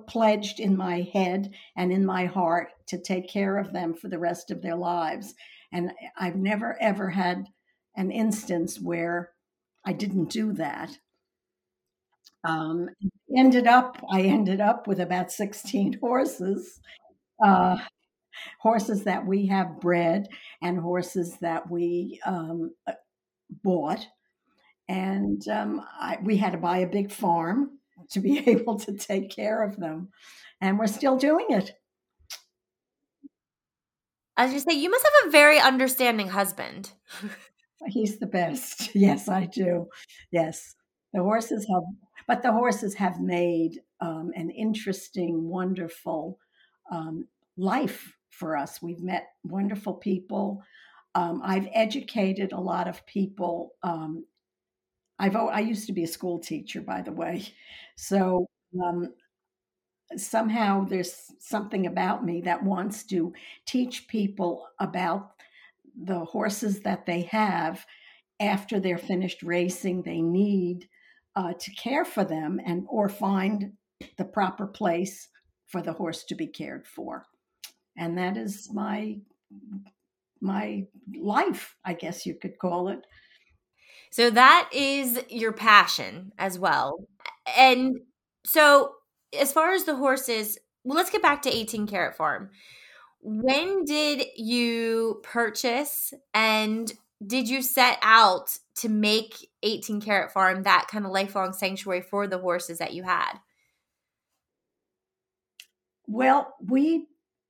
pledged 0.08 0.60
in 0.60 0.76
my 0.76 1.02
head 1.14 1.54
and 1.76 1.92
in 1.92 2.06
my 2.06 2.26
heart 2.26 2.70
to 2.88 2.98
take 2.98 3.30
care 3.30 3.58
of 3.58 3.72
them 3.72 3.94
for 3.94 4.08
the 4.08 4.20
rest 4.20 4.51
of 4.51 4.62
their 4.62 4.75
lives. 4.75 5.36
And 5.72 5.92
I've 6.18 6.36
never 6.36 6.75
ever 6.82 7.10
had 7.10 7.46
an 7.96 8.12
instance 8.12 8.80
where 8.80 9.32
I 9.86 9.94
didn't 9.94 10.30
do 10.32 10.54
that. 10.54 10.98
Um, 12.44 12.90
ended 13.35 13.68
up, 13.68 14.03
I 14.11 14.22
ended 14.22 14.61
up 14.61 14.88
with 14.88 15.00
about 15.00 15.31
16 15.31 16.00
horses, 16.01 16.79
uh, 17.44 17.77
horses 18.59 19.03
that 19.05 19.25
we 19.25 19.48
have 19.48 19.79
bred 19.79 20.27
and 20.61 20.79
horses 20.79 21.38
that 21.42 21.70
we 21.70 22.20
um, 22.25 22.72
bought, 23.64 24.05
and 24.88 25.48
um, 25.48 25.83
I, 26.00 26.18
we 26.22 26.38
had 26.38 26.51
to 26.51 26.59
buy 26.59 26.79
a 26.79 26.88
big 26.88 27.11
farm 27.11 27.79
to 28.11 28.20
be 28.20 28.40
able 28.50 28.79
to 28.79 28.94
take 28.94 29.29
care 29.29 29.64
of 29.64 29.77
them, 29.77 30.09
and 30.61 30.77
we're 30.77 30.88
still 30.88 31.18
doing 31.18 31.48
it. 31.50 31.72
As 34.38 34.53
you 34.53 34.59
say, 34.59 34.74
you 34.74 34.90
must 34.90 35.05
have 35.05 35.27
a 35.27 35.31
very 35.31 35.59
understanding 35.59 36.27
husband. 36.27 36.92
He's 37.88 38.20
the 38.20 38.27
best. 38.27 38.94
Yes, 38.96 39.29
I 39.29 39.46
do. 39.46 39.88
Yes, 40.31 40.75
the 41.16 41.24
horses 41.24 41.66
have, 41.74 41.84
but 42.28 42.44
the 42.44 42.51
horses 42.51 42.96
have 42.96 43.22
made 43.22 43.82
um, 44.01 44.32
an 44.36 44.50
interesting, 44.51 45.48
wonderful 45.48 46.40
um, 46.92 47.28
life 47.58 48.18
for 48.30 48.58
us. 48.58 48.82
We've 48.82 49.01
met 49.01 49.30
wonderful 49.44 49.94
people. 49.96 50.62
Um, 51.16 51.42
I've 51.44 51.70
educated 51.74 52.51
a 52.51 52.60
lot 52.60 52.90
of 52.90 53.06
people. 53.06 53.75
Um, 53.82 54.25
I've 55.18 55.38
I 55.38 55.62
used 55.62 55.88
to 55.88 55.94
be 55.94 56.04
a 56.04 56.08
school 56.08 56.40
teacher, 56.40 56.82
by 56.82 57.01
the 57.01 57.14
way, 57.14 57.46
so 57.96 58.48
um, 58.84 59.14
somehow 60.18 60.86
there's 60.86 61.32
something 61.40 61.86
about 61.88 62.25
me 62.25 62.42
that 62.42 62.64
wants 62.64 63.04
to 63.06 63.34
teach 63.66 64.08
people 64.10 64.68
about 64.80 65.32
the 65.96 66.20
horses 66.25 66.82
that 66.82 67.06
they 67.06 67.22
have 67.22 67.86
after 68.40 68.80
they're 68.80 68.98
finished 68.98 69.42
racing. 69.44 70.04
They 70.04 70.22
need 70.22 70.90
uh, 71.36 71.54
to 71.54 71.72
care 71.72 72.06
for 72.06 72.24
them 72.24 72.60
and 72.66 72.86
or 72.90 73.10
find 73.10 73.74
the 74.18 74.26
proper 74.26 74.68
place 74.68 75.30
for 75.68 75.82
the 75.82 75.94
horse 75.94 76.24
to 76.26 76.36
be 76.36 76.48
cared 76.48 76.88
for, 76.88 77.26
and 77.98 78.18
that 78.18 78.38
is 78.38 78.70
my 78.74 79.18
my 80.42 80.86
life, 81.18 81.76
I 81.84 81.94
guess 81.94 82.26
you 82.26 82.36
could 82.36 82.60
call 82.60 82.90
it. 82.90 83.00
So 84.12 84.30
that 84.30 84.70
is 84.72 85.20
your 85.30 85.52
passion 85.52 86.32
as 86.38 86.58
well. 86.58 87.08
And 87.58 87.98
so 88.46 88.94
as 89.38 89.52
far 89.52 89.72
as 89.72 89.84
the 89.84 89.96
horses, 89.96 90.58
well, 90.84 90.98
let's 90.98 91.10
get 91.10 91.22
back 91.22 91.42
to 91.42 91.56
18 91.56 91.88
Karat 91.88 92.16
Farm. 92.16 92.52
When 93.22 93.86
did 93.86 94.26
you 94.38 95.22
purchase 95.24 96.14
and 96.34 96.94
did 97.25 97.48
you 97.50 97.62
set 97.62 97.98
out 98.01 98.58
to 98.78 98.90
make 98.90 99.50
18 99.64 100.01
Karat 100.01 100.32
Farm 100.32 100.64
that 100.64 100.88
kind 100.90 101.06
of 101.06 101.12
lifelong 101.12 101.54
sanctuary 101.54 102.01
for 102.01 102.28
the 102.28 102.38
horses 102.38 102.80
that 102.80 102.94
you 102.94 103.04
had? 103.04 103.40
Well, 106.08 106.56
we 106.66 107.08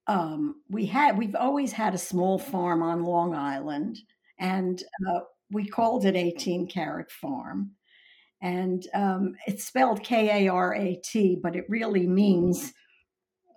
um, 0.08 0.62
we 0.70 0.86
had 0.86 1.18
we've 1.18 1.36
always 1.36 1.72
had 1.74 1.94
a 1.94 2.00
small 2.00 2.38
farm 2.38 2.84
on 2.84 3.04
Long 3.04 3.36
Island, 3.36 3.98
and 4.40 4.82
uh, 5.10 5.22
we 5.52 5.68
called 5.68 6.06
it 6.06 6.16
18 6.16 6.68
Karat 6.68 7.12
Farm, 7.12 7.72
and 8.42 8.86
um, 8.94 9.36
it's 9.48 9.66
spelled 9.66 10.04
K 10.04 10.46
A 10.48 10.52
R 10.52 10.76
A 10.76 10.96
T, 11.04 11.38
but 11.42 11.56
it 11.56 11.66
really 11.70 12.08
means 12.08 12.74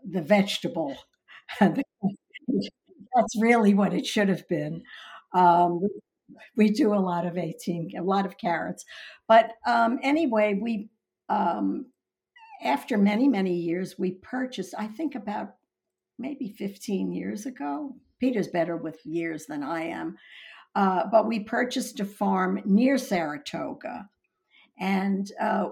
the 0.08 0.22
vegetable. 0.22 0.96
That's 1.60 1.82
really 3.40 3.74
what 3.74 3.94
it 3.94 4.06
should 4.06 4.28
have 4.28 4.48
been. 4.48 4.82
Um, 5.34 5.80
we, 6.56 6.70
do 6.70 6.94
a 6.94 6.96
lot 6.96 7.26
of 7.26 7.38
18, 7.38 7.92
a 7.98 8.02
lot 8.02 8.26
of 8.26 8.38
carrots, 8.38 8.84
but 9.26 9.52
um, 9.66 9.98
anyway, 10.02 10.58
we 10.60 10.90
um, 11.28 11.86
after 12.62 12.98
many 12.98 13.28
many 13.28 13.54
years 13.54 13.96
we 13.98 14.10
purchased 14.10 14.74
i 14.76 14.86
think 14.86 15.14
about 15.14 15.54
maybe 16.18 16.48
15 16.48 17.12
years 17.12 17.46
ago. 17.46 17.94
Peter's 18.18 18.48
better 18.48 18.76
with 18.76 19.04
years 19.06 19.46
than 19.46 19.62
I 19.62 19.82
am. 19.82 20.16
Uh, 20.74 21.04
but 21.10 21.26
we 21.26 21.40
purchased 21.40 22.00
a 22.00 22.04
farm 22.04 22.60
near 22.64 22.98
Saratoga. 22.98 24.08
And 24.78 25.30
uh, 25.40 25.70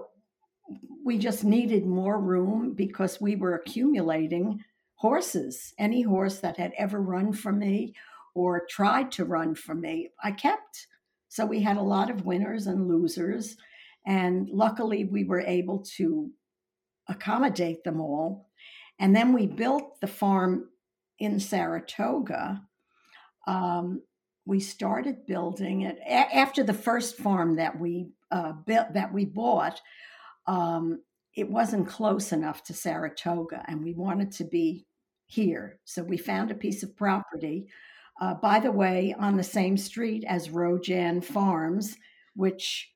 we 1.03 1.17
just 1.17 1.43
needed 1.43 1.85
more 1.85 2.19
room 2.19 2.73
because 2.73 3.21
we 3.21 3.35
were 3.35 3.55
accumulating 3.55 4.63
horses. 4.95 5.73
Any 5.77 6.01
horse 6.01 6.39
that 6.39 6.57
had 6.57 6.73
ever 6.77 6.99
run 6.99 7.31
for 7.31 7.51
me 7.51 7.93
or 8.37 8.65
tried 8.69 9.11
to 9.13 9.25
run 9.25 9.55
for 9.55 9.75
me, 9.75 10.09
I 10.23 10.31
kept. 10.31 10.87
So 11.29 11.45
we 11.45 11.61
had 11.61 11.77
a 11.77 11.81
lot 11.81 12.09
of 12.09 12.25
winners 12.25 12.67
and 12.67 12.87
losers. 12.87 13.57
And 14.05 14.49
luckily, 14.49 15.05
we 15.05 15.23
were 15.23 15.41
able 15.41 15.79
to 15.97 16.31
accommodate 17.07 17.83
them 17.83 18.01
all 18.01 18.47
and 18.99 19.15
then 19.15 19.33
we 19.33 19.45
built 19.47 19.99
the 20.01 20.07
farm 20.07 20.69
in 21.19 21.39
Saratoga. 21.39 22.61
um, 23.47 24.01
we 24.45 24.59
started 24.59 25.25
building 25.25 25.81
it 25.81 25.99
a- 26.05 26.35
after 26.35 26.63
the 26.63 26.73
first 26.73 27.17
farm 27.17 27.55
that 27.57 27.79
we 27.79 28.09
uh, 28.31 28.53
built 28.65 28.93
that 28.93 29.13
we 29.13 29.25
bought. 29.25 29.81
Um, 30.47 31.01
it 31.35 31.49
wasn't 31.49 31.87
close 31.87 32.31
enough 32.31 32.63
to 32.65 32.73
Saratoga, 32.73 33.63
and 33.67 33.83
we 33.83 33.93
wanted 33.93 34.31
to 34.33 34.45
be 34.45 34.85
here. 35.27 35.79
So 35.85 36.03
we 36.03 36.17
found 36.17 36.51
a 36.51 36.55
piece 36.55 36.83
of 36.83 36.95
property, 36.95 37.67
uh, 38.19 38.33
by 38.35 38.59
the 38.59 38.71
way, 38.71 39.15
on 39.17 39.37
the 39.37 39.43
same 39.43 39.77
street 39.77 40.23
as 40.27 40.49
Rojan 40.49 41.23
Farms, 41.23 41.97
which 42.35 42.91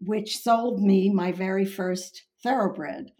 which 0.00 0.38
sold 0.38 0.82
me 0.82 1.10
my 1.10 1.32
very 1.32 1.66
first 1.66 2.22
thoroughbred. 2.42 3.12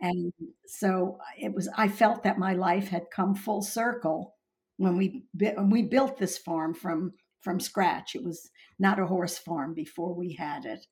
And 0.00 0.32
so 0.66 1.18
it 1.38 1.54
was. 1.54 1.68
I 1.76 1.88
felt 1.88 2.24
that 2.24 2.38
my 2.38 2.54
life 2.54 2.88
had 2.88 3.10
come 3.14 3.34
full 3.34 3.62
circle 3.62 4.34
when 4.76 4.96
we 4.96 5.24
when 5.32 5.70
we 5.70 5.82
built 5.82 6.18
this 6.18 6.36
farm 6.36 6.74
from 6.74 7.12
from 7.40 7.60
scratch. 7.60 8.14
It 8.14 8.24
was 8.24 8.50
not 8.78 8.98
a 8.98 9.06
horse 9.06 9.38
farm 9.38 9.72
before 9.74 10.14
we 10.14 10.34
had 10.34 10.64
it. 10.66 10.86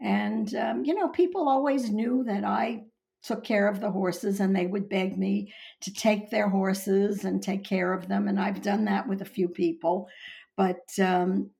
And 0.00 0.54
um, 0.54 0.84
you 0.84 0.94
know, 0.94 1.08
people 1.08 1.48
always 1.48 1.90
knew 1.90 2.24
that 2.24 2.44
I 2.44 2.84
took 3.22 3.44
care 3.44 3.68
of 3.68 3.80
the 3.80 3.90
horses 3.90 4.40
and 4.40 4.54
they 4.54 4.66
would 4.66 4.88
beg 4.88 5.16
me 5.16 5.52
to 5.80 5.92
take 5.92 6.30
their 6.30 6.48
horses 6.48 7.24
and 7.24 7.42
take 7.42 7.64
care 7.64 7.92
of 7.92 8.08
them. 8.08 8.28
And 8.28 8.40
i've 8.40 8.62
done 8.62 8.84
that 8.86 9.08
with 9.08 9.22
a 9.22 9.26
few 9.26 9.48
people 9.48 10.08
but 10.56 10.80
um, 11.00 11.50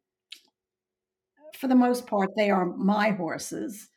for 1.59 1.69
the 1.69 1.75
most 1.75 2.07
part 2.07 2.31
they 2.37 2.51
are 2.51 2.67
my 2.67 3.11
horses. 3.11 3.89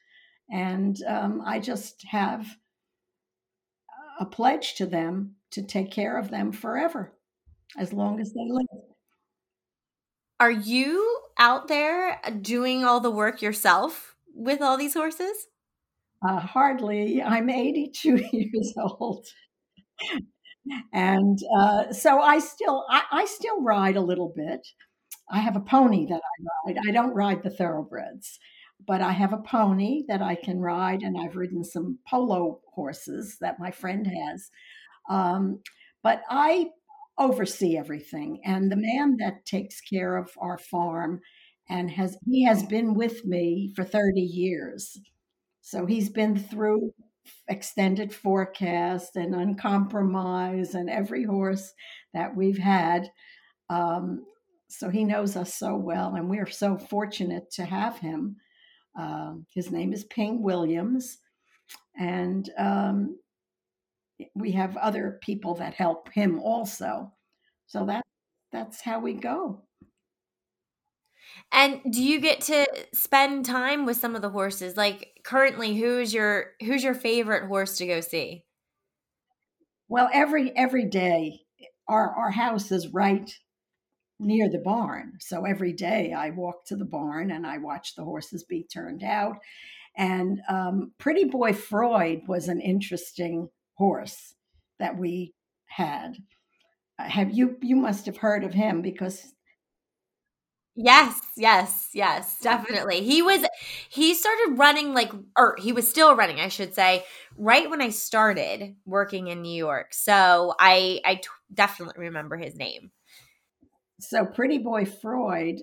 And 0.51 0.97
um, 1.07 1.41
i 1.45 1.59
just 1.59 2.03
have 2.09 2.47
a 4.19 4.25
pledge 4.25 4.75
to 4.75 4.85
them 4.85 5.35
to 5.51 5.61
take 5.61 5.91
care 5.91 6.17
of 6.17 6.29
them 6.29 6.51
forever 6.51 7.13
as 7.77 7.91
long 7.91 8.19
as 8.19 8.31
they 8.33 8.47
live. 8.47 8.83
Are 10.39 10.51
you 10.51 11.21
out 11.39 11.67
there 11.67 12.21
doing 12.41 12.83
all 12.83 12.99
the 12.99 13.11
work 13.11 13.41
yourself 13.41 14.15
with 14.33 14.61
all 14.61 14.77
these 14.77 14.93
horses 14.93 15.47
uh, 16.27 16.39
hardly. 16.39 17.21
I'm 17.21 17.49
82 17.49 18.23
years 18.31 18.73
old. 18.77 19.25
and 20.93 21.39
uh, 21.57 21.91
so 21.91 22.19
I 22.19 22.39
still 22.39 22.85
I, 22.89 23.03
I, 23.11 23.25
still 23.25 23.61
ride 23.61 23.95
a 23.95 24.01
little 24.01 24.33
bit. 24.35 24.67
I 25.29 25.39
have 25.39 25.55
a 25.55 25.61
pony 25.61 26.05
that 26.07 26.21
I 26.21 26.69
ride. 26.71 26.77
I 26.87 26.91
don't 26.91 27.13
ride 27.13 27.43
the 27.43 27.49
thoroughbreds, 27.49 28.39
but 28.85 29.01
I 29.01 29.11
have 29.11 29.33
a 29.33 29.37
pony 29.37 30.03
that 30.07 30.21
I 30.21 30.35
can 30.35 30.59
ride, 30.59 31.01
and 31.01 31.17
I've 31.19 31.35
ridden 31.35 31.63
some 31.63 31.99
polo 32.09 32.61
horses 32.73 33.37
that 33.41 33.59
my 33.59 33.71
friend 33.71 34.07
has. 34.07 34.49
Um, 35.09 35.61
but 36.03 36.23
I 36.29 36.69
oversee 37.17 37.77
everything, 37.77 38.41
and 38.43 38.71
the 38.71 38.77
man 38.77 39.17
that 39.19 39.45
takes 39.45 39.81
care 39.81 40.17
of 40.17 40.31
our 40.39 40.57
farm 40.57 41.21
and 41.69 41.89
has 41.91 42.17
he 42.25 42.43
has 42.43 42.63
been 42.63 42.93
with 42.93 43.25
me 43.25 43.71
for 43.75 43.83
30 43.83 44.21
years 44.21 44.99
so 45.65 45.87
he's 45.87 46.09
been 46.09 46.37
through 46.37 46.93
extended 47.47 48.13
forecast 48.13 49.15
and 49.15 49.33
uncompromise 49.33 50.75
and 50.75 50.91
every 50.91 51.23
horse 51.23 51.73
that 52.13 52.35
we've 52.35 52.59
had. 52.59 53.09
Um, 53.71 54.27
so 54.69 54.89
he 54.89 55.03
knows 55.03 55.35
us 55.35 55.55
so 55.55 55.75
well, 55.75 56.13
and 56.13 56.29
we're 56.29 56.45
so 56.45 56.77
fortunate 56.77 57.49
to 57.53 57.65
have 57.65 57.97
him. 57.97 58.35
Um, 58.95 59.47
his 59.55 59.71
name 59.71 59.91
is 59.91 60.03
Ping 60.03 60.43
Williams, 60.43 61.17
and 61.99 62.47
um, 62.59 63.17
we 64.35 64.51
have 64.51 64.77
other 64.77 65.17
people 65.23 65.55
that 65.55 65.73
help 65.73 66.13
him 66.13 66.39
also. 66.41 67.11
So 67.65 67.87
that 67.87 68.03
that's 68.51 68.81
how 68.81 68.99
we 68.99 69.13
go. 69.13 69.63
And 71.51 71.81
do 71.89 72.03
you 72.03 72.19
get 72.19 72.41
to 72.41 72.65
spend 72.93 73.45
time 73.45 73.85
with 73.85 73.97
some 73.97 74.15
of 74.15 74.21
the 74.21 74.29
horses? 74.29 74.75
Like 74.75 75.19
currently, 75.23 75.77
who's 75.77 76.13
your 76.13 76.51
who's 76.61 76.83
your 76.83 76.93
favorite 76.93 77.47
horse 77.47 77.77
to 77.77 77.85
go 77.85 78.01
see? 78.01 78.45
Well, 79.87 80.09
every 80.11 80.55
every 80.55 80.85
day, 80.85 81.41
our 81.87 82.13
our 82.15 82.31
house 82.31 82.71
is 82.71 82.93
right 82.93 83.31
near 84.19 84.49
the 84.49 84.59
barn. 84.59 85.13
So 85.19 85.45
every 85.45 85.73
day 85.73 86.13
I 86.13 86.29
walk 86.29 86.65
to 86.67 86.75
the 86.75 86.85
barn 86.85 87.31
and 87.31 87.45
I 87.45 87.57
watch 87.57 87.95
the 87.95 88.03
horses 88.03 88.43
be 88.43 88.63
turned 88.63 89.03
out. 89.03 89.37
And 89.97 90.41
um, 90.49 90.93
Pretty 90.97 91.25
Boy 91.25 91.53
Freud 91.53 92.21
was 92.27 92.47
an 92.47 92.61
interesting 92.61 93.49
horse 93.75 94.33
that 94.79 94.97
we 94.97 95.33
had. 95.67 96.17
Have 96.97 97.33
you 97.33 97.57
you 97.61 97.75
must 97.75 98.05
have 98.05 98.17
heard 98.17 98.43
of 98.43 98.53
him 98.53 98.81
because 98.81 99.33
Yes, 100.77 101.21
yes, 101.37 101.89
yes, 101.93 102.37
definitely. 102.41 103.01
He 103.01 103.21
was 103.21 103.45
he 103.89 104.13
started 104.13 104.57
running 104.57 104.93
like 104.93 105.09
or 105.37 105.55
he 105.57 105.71
was 105.71 105.89
still 105.89 106.15
running, 106.15 106.41
I 106.41 106.49
should 106.49 106.73
say, 106.75 107.05
right 107.37 107.69
when 107.69 107.81
I 107.81 107.89
started 107.89 108.75
working 108.85 109.27
in 109.27 109.41
New 109.41 109.55
York. 109.55 109.93
So 109.93 110.53
I 110.59 110.99
I 111.05 111.15
t- 111.15 111.27
definitely 111.53 112.03
remember 112.03 112.35
his 112.35 112.55
name. 112.57 112.91
So 114.01 114.25
Pretty 114.25 114.57
Boy 114.57 114.83
Freud, 114.83 115.61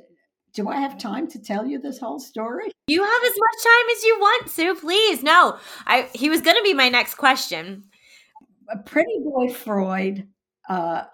do 0.55 0.69
I 0.69 0.77
have 0.77 0.97
time 0.97 1.29
to 1.29 1.39
tell 1.39 1.67
you 1.67 1.79
this 1.79 1.99
whole 1.99 2.19
story? 2.19 2.73
You 2.87 3.03
have 3.03 3.23
as 3.25 3.33
much 3.39 3.65
time 3.65 3.97
as 3.97 4.05
you 4.05 4.19
want, 4.19 4.49
Sue, 4.49 4.75
please. 4.77 5.23
No. 5.23 5.59
I 5.87 6.09
he 6.15 6.31
was 6.31 6.41
going 6.41 6.57
to 6.57 6.63
be 6.63 6.73
my 6.73 6.89
next 6.89 7.17
question. 7.17 7.85
Pretty 8.87 9.19
Boy 9.23 9.53
Freud 9.53 10.27
uh 10.71 11.05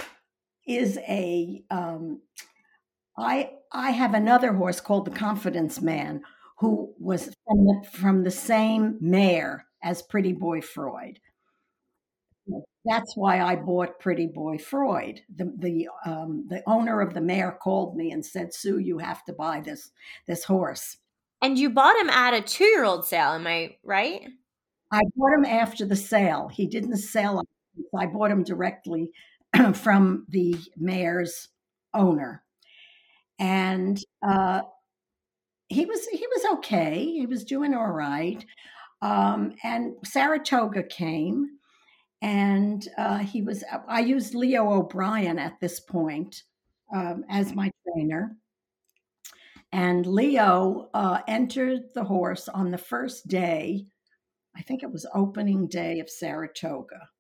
is 0.69 0.99
a 0.99 1.65
um 1.71 2.21
I 3.19 3.51
I 3.73 3.91
have 3.91 4.15
another 4.15 4.53
horse 4.53 4.81
called 4.81 5.05
the 5.05 5.11
Confidence 5.11 5.81
Man, 5.81 6.23
who 6.59 6.95
was 6.99 7.35
from 7.47 7.67
the, 7.67 7.89
from 7.93 8.25
the 8.25 8.31
same 8.31 8.97
mare 9.01 9.67
as 9.83 10.03
Pretty 10.03 10.33
Boy 10.33 10.61
Freud. 10.61 11.19
That's 12.85 13.17
why 13.17 13.41
I 13.43 13.57
bought 13.57 14.01
Pretty 14.01 14.27
Boy 14.27 14.57
Freud. 14.57 15.21
The 15.35 15.53
the 15.59 15.89
um, 16.07 16.47
the 16.49 16.63
owner 16.67 17.01
of 17.01 17.13
the 17.13 17.21
mare 17.21 17.59
called 17.61 17.97
me 17.97 18.13
and 18.13 18.25
said, 18.25 18.55
"Sue, 18.55 18.79
you 18.79 18.99
have 18.99 19.25
to 19.25 19.33
buy 19.33 19.61
this 19.61 19.91
this 20.27 20.45
horse." 20.45 20.97
And 21.43 21.59
you 21.59 21.71
bought 21.71 22.01
him 22.01 22.11
at 22.11 22.35
a 22.35 22.41
two 22.41 22.65
year 22.65 22.85
old 22.85 23.05
sale, 23.05 23.33
am 23.33 23.47
I 23.47 23.77
right? 23.85 24.29
I 24.91 25.03
bought 25.15 25.35
him 25.35 25.45
after 25.45 25.85
the 25.85 25.97
sale. 25.97 26.49
He 26.49 26.67
didn't 26.67 26.97
sell. 26.97 27.45
I 27.97 28.07
bought 28.07 28.31
him 28.31 28.43
directly 28.43 29.13
from 29.75 30.27
the 30.29 30.57
mare's 30.77 31.49
owner 31.95 32.43
and 33.39 34.03
uh, 34.27 34.63
he 35.69 35.85
was 35.85 36.07
he 36.07 36.27
was 36.27 36.59
okay. 36.59 37.05
He 37.05 37.27
was 37.27 37.45
doing 37.45 37.75
all 37.75 37.91
right. 37.91 38.45
Um, 39.01 39.53
and 39.63 39.95
Saratoga 40.05 40.83
came, 40.83 41.47
and 42.21 42.87
uh, 42.97 43.19
he 43.19 43.43
was. 43.43 43.65
I 43.87 44.01
used 44.01 44.35
Leo 44.35 44.73
O'Brien 44.73 45.39
at 45.39 45.61
this 45.61 45.81
point 45.81 46.43
um, 46.93 47.25
as 47.29 47.55
my 47.55 47.71
trainer. 47.87 48.37
And 49.71 50.07
Leo 50.07 50.89
uh, 50.95 51.21
entered 51.29 51.93
the 51.95 52.05
horse 52.05 52.49
on 52.49 52.71
the 52.71 52.79
first 52.79 53.29
day. 53.29 53.85
I 54.57 54.63
think 54.63 54.83
it 54.83 54.91
was 54.91 55.07
opening 55.15 55.69
day 55.69 56.01
of 56.01 56.09
Saratoga. 56.09 57.11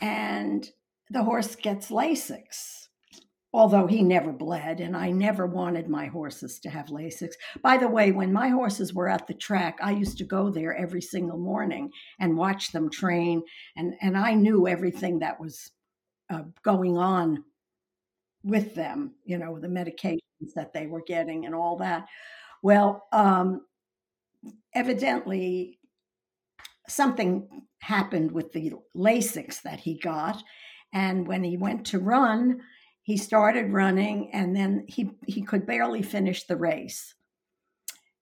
And 0.00 0.70
the 1.10 1.24
horse 1.24 1.56
gets 1.56 1.90
Lasix 1.90 2.81
although 3.52 3.86
he 3.86 4.02
never 4.02 4.32
bled 4.32 4.80
and 4.80 4.96
I 4.96 5.10
never 5.10 5.46
wanted 5.46 5.88
my 5.88 6.06
horses 6.06 6.58
to 6.60 6.70
have 6.70 6.86
Lasix. 6.86 7.32
By 7.62 7.76
the 7.76 7.88
way, 7.88 8.10
when 8.10 8.32
my 8.32 8.48
horses 8.48 8.94
were 8.94 9.08
at 9.08 9.26
the 9.26 9.34
track, 9.34 9.78
I 9.82 9.92
used 9.92 10.18
to 10.18 10.24
go 10.24 10.50
there 10.50 10.74
every 10.74 11.02
single 11.02 11.38
morning 11.38 11.90
and 12.18 12.36
watch 12.36 12.72
them 12.72 12.90
train 12.90 13.42
and 13.76 13.94
and 14.00 14.16
I 14.16 14.34
knew 14.34 14.66
everything 14.66 15.18
that 15.18 15.38
was 15.38 15.70
uh, 16.30 16.42
going 16.62 16.96
on 16.96 17.44
with 18.42 18.74
them, 18.74 19.14
you 19.24 19.38
know, 19.38 19.58
the 19.58 19.68
medications 19.68 20.54
that 20.56 20.72
they 20.72 20.86
were 20.86 21.02
getting 21.02 21.46
and 21.46 21.54
all 21.54 21.76
that. 21.76 22.06
Well, 22.62 23.06
um, 23.12 23.66
evidently 24.74 25.78
something 26.88 27.62
happened 27.80 28.32
with 28.32 28.52
the 28.52 28.72
Lasix 28.96 29.62
that 29.62 29.80
he 29.80 29.98
got 29.98 30.42
and 30.92 31.26
when 31.26 31.44
he 31.44 31.56
went 31.56 31.86
to 31.86 31.98
run, 31.98 32.60
he 33.02 33.16
started 33.16 33.72
running 33.72 34.30
and 34.32 34.54
then 34.54 34.84
he 34.88 35.10
he 35.26 35.42
could 35.42 35.66
barely 35.66 36.02
finish 36.02 36.44
the 36.44 36.56
race. 36.56 37.14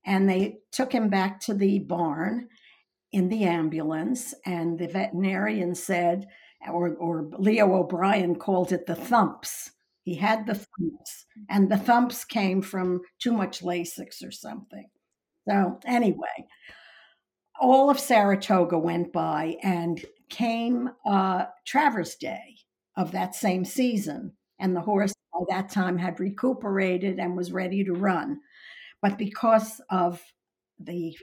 And 0.04 0.28
they 0.28 0.58
took 0.72 0.92
him 0.92 1.08
back 1.08 1.40
to 1.40 1.54
the 1.54 1.80
barn 1.80 2.48
in 3.12 3.28
the 3.28 3.44
ambulance 3.44 4.34
and 4.46 4.78
the 4.78 4.88
veterinarian 4.88 5.74
said 5.74 6.26
or, 6.70 6.94
or 6.96 7.28
leo 7.38 7.74
o'brien 7.74 8.36
called 8.36 8.72
it 8.72 8.86
the 8.86 8.94
thumps. 8.94 9.70
He 10.02 10.14
had 10.14 10.46
the 10.46 10.54
thumps 10.54 11.26
and 11.48 11.70
the 11.70 11.76
thumps 11.76 12.24
came 12.24 12.62
from 12.62 13.02
too 13.18 13.32
much 13.32 13.62
lasix 13.62 14.24
or 14.26 14.30
something. 14.30 14.88
So 15.46 15.78
anyway 15.84 16.46
all 17.60 17.90
of 17.90 18.00
saratoga 18.00 18.78
went 18.78 19.12
by 19.12 19.56
and 19.62 20.04
came 20.30 20.90
uh, 21.04 21.44
travers 21.66 22.14
day 22.14 22.56
of 22.96 23.12
that 23.12 23.34
same 23.34 23.64
season 23.64 24.32
and 24.60 24.76
the 24.76 24.80
horse 24.80 25.12
by 25.32 25.40
that 25.48 25.70
time 25.70 25.98
had 25.98 26.20
recuperated 26.20 27.18
and 27.18 27.36
was 27.36 27.52
ready 27.52 27.82
to 27.84 27.92
run. 27.92 28.40
But 29.02 29.18
because 29.18 29.80
of 29.90 30.22
the 30.78 31.16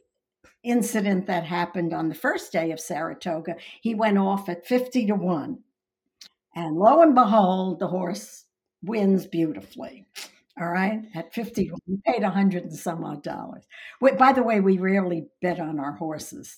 incident 0.63 1.27
that 1.27 1.43
happened 1.43 1.93
on 1.93 2.09
the 2.09 2.15
first 2.15 2.51
day 2.51 2.71
of 2.71 2.79
Saratoga, 2.79 3.55
he 3.81 3.95
went 3.95 4.17
off 4.17 4.49
at 4.49 4.65
50 4.65 5.07
to 5.07 5.15
1. 5.15 5.59
And 6.55 6.75
lo 6.75 7.01
and 7.01 7.13
behold, 7.13 7.79
the 7.79 7.87
horse 7.87 8.45
wins 8.81 9.27
beautifully. 9.27 10.05
All 10.59 10.69
right, 10.69 11.03
at 11.13 11.35
50, 11.35 11.71
we 11.85 11.97
paid 12.03 12.23
a 12.23 12.31
hundred 12.31 12.63
and 12.63 12.75
some 12.75 13.03
odd 13.03 13.21
dollars. 13.21 13.63
By 14.17 14.33
the 14.33 14.41
way, 14.41 14.59
we 14.59 14.79
rarely 14.79 15.27
bet 15.39 15.59
on 15.59 15.79
our 15.79 15.91
horses. 15.91 16.57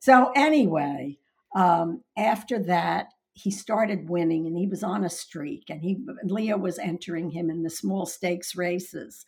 So, 0.00 0.32
anyway, 0.34 1.18
um, 1.54 2.02
after 2.18 2.58
that, 2.64 3.13
he 3.34 3.50
started 3.50 4.08
winning 4.08 4.46
and 4.46 4.56
he 4.56 4.66
was 4.66 4.82
on 4.82 5.04
a 5.04 5.10
streak. 5.10 5.68
And 5.68 5.82
he 5.82 5.98
Leo 6.22 6.56
was 6.56 6.78
entering 6.78 7.30
him 7.30 7.50
in 7.50 7.62
the 7.62 7.70
small 7.70 8.06
stakes 8.06 8.56
races. 8.56 9.26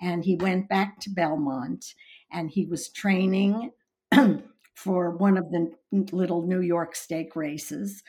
And 0.00 0.24
he 0.24 0.36
went 0.36 0.68
back 0.68 1.00
to 1.00 1.10
Belmont 1.10 1.94
and 2.32 2.50
he 2.50 2.66
was 2.66 2.90
training 2.90 3.70
for 4.74 5.16
one 5.16 5.38
of 5.38 5.50
the 5.50 5.72
little 6.12 6.46
New 6.46 6.60
York 6.60 6.96
stake 6.96 7.36
races. 7.36 8.02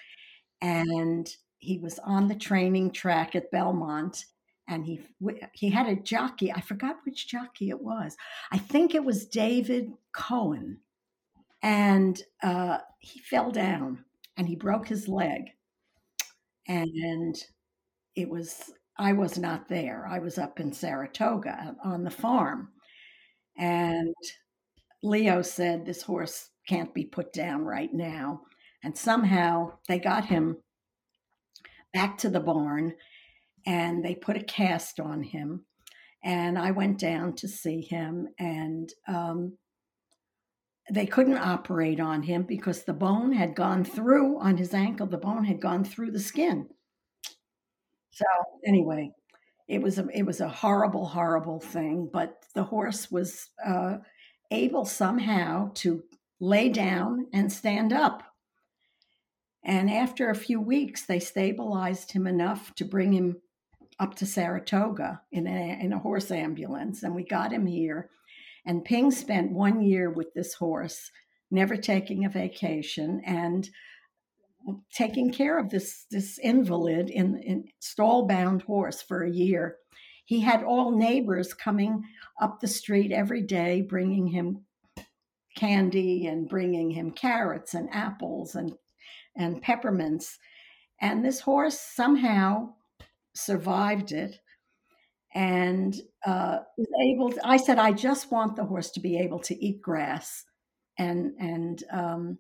And 0.62 1.29
he 1.60 1.77
was 1.77 1.99
on 1.99 2.27
the 2.27 2.36
training 2.36 2.91
track 2.91 3.36
at 3.36 3.51
Belmont 3.51 4.25
and 4.67 4.86
he 4.86 4.99
he 5.53 5.69
had 5.69 5.88
a 5.88 5.95
jockey. 5.95 6.51
I 6.51 6.62
forgot 6.62 6.97
which 7.03 7.27
jockey 7.27 7.69
it 7.69 7.81
was. 7.81 8.17
I 8.51 8.58
think 8.58 8.95
it 8.95 9.03
was 9.03 9.27
David 9.27 9.91
Cohen, 10.12 10.79
and 11.62 12.19
uh, 12.41 12.79
he 12.97 13.19
fell 13.19 13.51
down 13.51 14.04
and 14.37 14.47
he 14.47 14.55
broke 14.55 14.87
his 14.87 15.07
leg. 15.07 15.43
And 16.67 17.35
it 18.15 18.29
was 18.29 18.71
I 18.97 19.13
was 19.13 19.37
not 19.37 19.67
there. 19.69 20.07
I 20.07 20.19
was 20.19 20.37
up 20.37 20.59
in 20.59 20.71
Saratoga 20.71 21.75
on 21.83 22.03
the 22.03 22.11
farm, 22.11 22.69
and 23.57 24.15
Leo 25.03 25.41
said 25.41 25.85
this 25.85 26.01
horse 26.01 26.49
can't 26.67 26.93
be 26.93 27.05
put 27.05 27.33
down 27.33 27.63
right 27.63 27.93
now. 27.93 28.41
And 28.83 28.97
somehow 28.97 29.73
they 29.87 29.99
got 29.99 30.25
him 30.25 30.57
back 31.93 32.17
to 32.19 32.29
the 32.29 32.39
barn 32.39 32.93
and 33.65 34.03
they 34.03 34.15
put 34.15 34.37
a 34.37 34.43
cast 34.43 34.99
on 34.99 35.23
him. 35.23 35.65
And 36.23 36.57
I 36.57 36.71
went 36.71 36.99
down 36.99 37.35
to 37.35 37.47
see 37.47 37.81
him, 37.81 38.27
and 38.39 38.89
um, 39.07 39.57
they 40.91 41.05
couldn't 41.05 41.37
operate 41.37 41.99
on 41.99 42.23
him 42.23 42.43
because 42.43 42.83
the 42.83 42.93
bone 42.93 43.31
had 43.31 43.55
gone 43.55 43.83
through 43.83 44.39
on 44.39 44.57
his 44.57 44.73
ankle, 44.73 45.07
the 45.07 45.17
bone 45.17 45.43
had 45.43 45.59
gone 45.59 45.83
through 45.83 46.11
the 46.11 46.19
skin. 46.19 46.67
So, 48.11 48.25
anyway, 48.65 49.11
it 49.67 49.81
was 49.81 49.97
a, 49.97 50.07
it 50.13 50.23
was 50.23 50.41
a 50.41 50.47
horrible, 50.47 51.05
horrible 51.05 51.59
thing, 51.59 52.09
but 52.11 52.45
the 52.53 52.63
horse 52.63 53.11
was 53.11 53.49
uh, 53.65 53.97
able 54.51 54.85
somehow 54.85 55.71
to 55.75 56.03
lay 56.39 56.69
down 56.69 57.27
and 57.33 57.51
stand 57.51 57.91
up. 57.91 58.23
And 59.63 59.89
after 59.89 60.29
a 60.29 60.35
few 60.35 60.61
weeks, 60.61 61.05
they 61.05 61.19
stabilized 61.19 62.11
him 62.11 62.27
enough 62.27 62.75
to 62.75 62.85
bring 62.85 63.11
him 63.11 63.37
up 63.99 64.13
to 64.15 64.25
Saratoga 64.25 65.21
in 65.31 65.47
a, 65.47 65.79
in 65.81 65.93
a 65.93 65.99
horse 65.99 66.29
ambulance, 66.29 67.01
and 67.01 67.15
we 67.15 67.23
got 67.23 67.51
him 67.51 67.65
here. 67.65 68.09
And 68.65 68.84
Ping 68.84 69.12
spent 69.12 69.51
one 69.51 69.82
year 69.82 70.10
with 70.10 70.34
this 70.34 70.54
horse, 70.56 71.12
never 71.51 71.78
taking 71.78 72.25
a 72.25 72.30
vacation 72.30 73.21
and 73.25 73.69
taking 74.91 75.32
care 75.32 75.60
of 75.60 75.69
this 75.69 76.06
this 76.10 76.39
invalid 76.39 77.10
in, 77.10 77.38
in 77.43 77.65
stall 77.80 78.28
bound 78.28 78.63
horse 78.63 79.01
for 79.01 79.23
a 79.23 79.32
year. 79.32 79.78
He 80.25 80.39
had 80.39 80.63
all 80.63 80.97
neighbors 80.97 81.54
coming 81.54 82.04
up 82.41 82.60
the 82.60 82.67
street 82.67 83.12
every 83.12 83.43
day, 83.43 83.82
bringing 83.82 84.28
him 84.28 84.65
candy 85.56 86.25
and 86.25 86.49
bringing 86.49 86.91
him 86.91 87.12
carrots 87.12 87.73
and 87.73 87.89
apples 87.91 88.56
and 88.56 88.73
and 89.36 89.62
peppermints. 89.62 90.39
And 90.99 91.23
this 91.23 91.41
horse 91.41 91.80
somehow 91.80 92.73
survived 93.34 94.12
it 94.12 94.39
and 95.35 95.95
uh, 96.25 96.59
was 96.77 96.87
able 97.03 97.29
to, 97.31 97.39
i 97.47 97.57
said 97.57 97.77
i 97.77 97.91
just 97.91 98.31
want 98.31 98.55
the 98.55 98.63
horse 98.63 98.89
to 98.89 98.99
be 98.99 99.17
able 99.19 99.39
to 99.39 99.55
eat 99.63 99.81
grass 99.81 100.45
and 100.97 101.33
and 101.39 101.83
um, 101.91 102.37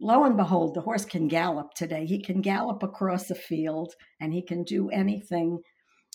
lo 0.00 0.24
and 0.24 0.36
behold 0.36 0.74
the 0.74 0.80
horse 0.80 1.04
can 1.04 1.28
gallop 1.28 1.74
today. 1.74 2.06
He 2.06 2.20
can 2.20 2.40
gallop 2.40 2.82
across 2.82 3.30
a 3.30 3.34
field 3.34 3.94
and 4.20 4.32
he 4.32 4.42
can 4.42 4.64
do 4.64 4.90
anything. 4.90 5.60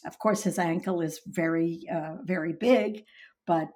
Of 0.06 0.18
course 0.20 0.44
his 0.44 0.60
ankle 0.60 1.02
is 1.02 1.22
very 1.26 1.84
uh, 1.92 2.18
very 2.24 2.54
big 2.54 3.04
but 3.48 3.70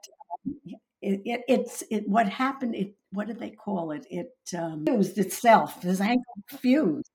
um, 0.45 0.55
it, 1.01 1.21
it, 1.25 1.41
it's 1.47 1.84
it 1.91 2.08
what 2.08 2.27
happened 2.27 2.75
it 2.75 2.95
what 3.12 3.27
did 3.27 3.39
they 3.39 3.51
call 3.51 3.91
it? 3.91 4.05
It 4.10 4.34
um, 4.58 4.86
fused 4.86 5.17
itself. 5.17 5.81
His 5.81 6.01
ankle 6.01 6.34
fused 6.49 7.10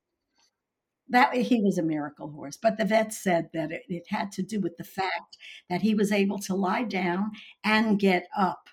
that 1.11 1.35
he 1.35 1.61
was 1.61 1.79
a 1.79 1.83
miracle 1.83 2.31
horse. 2.31 2.57
But 2.57 2.79
the 2.79 2.85
vet 2.85 3.13
said 3.13 3.51
that 3.53 3.71
it, 3.71 3.83
it 3.89 4.05
had 4.09 4.33
to 4.33 4.43
do 4.43 4.61
with 4.61 4.77
the 4.77 4.85
fact 4.85 5.37
that 5.69 5.83
he 5.83 5.95
was 5.95 6.13
able 6.13 6.39
to 6.41 6.55
lie 6.55 6.85
down 6.85 7.33
and 7.65 7.99
get 7.99 8.27
up 8.37 8.69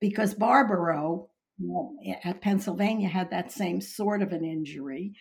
because 0.00 0.34
Barbaro 0.34 1.28
um, 1.60 1.68
well, 1.68 1.96
at 2.24 2.40
Pennsylvania 2.40 3.08
had 3.08 3.30
that 3.30 3.52
same 3.52 3.80
sort 3.80 4.22
of 4.22 4.32
an 4.32 4.44
injury, 4.44 5.12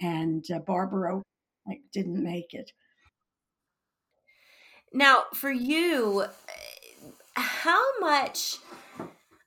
and 0.00 0.44
uh, 0.50 0.58
Barbaro 0.60 1.22
like, 1.66 1.80
didn't 1.92 2.22
make 2.22 2.54
it. 2.54 2.72
Now, 4.92 5.24
for 5.34 5.50
you, 5.50 6.24
uh, 6.24 7.40
how 7.40 8.00
much? 8.00 8.56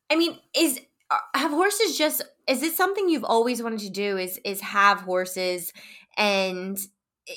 I 0.10 0.16
mean, 0.16 0.38
is 0.56 0.80
uh, 1.10 1.18
have 1.34 1.52
horses 1.52 1.98
just 1.98 2.24
is 2.48 2.62
it 2.62 2.74
something 2.74 3.10
you've 3.10 3.24
always 3.24 3.62
wanted 3.62 3.80
to 3.80 3.90
do? 3.90 4.18
Is 4.18 4.40
is 4.46 4.62
have 4.62 5.02
horses 5.02 5.74
and 6.18 6.78
eh, 7.28 7.34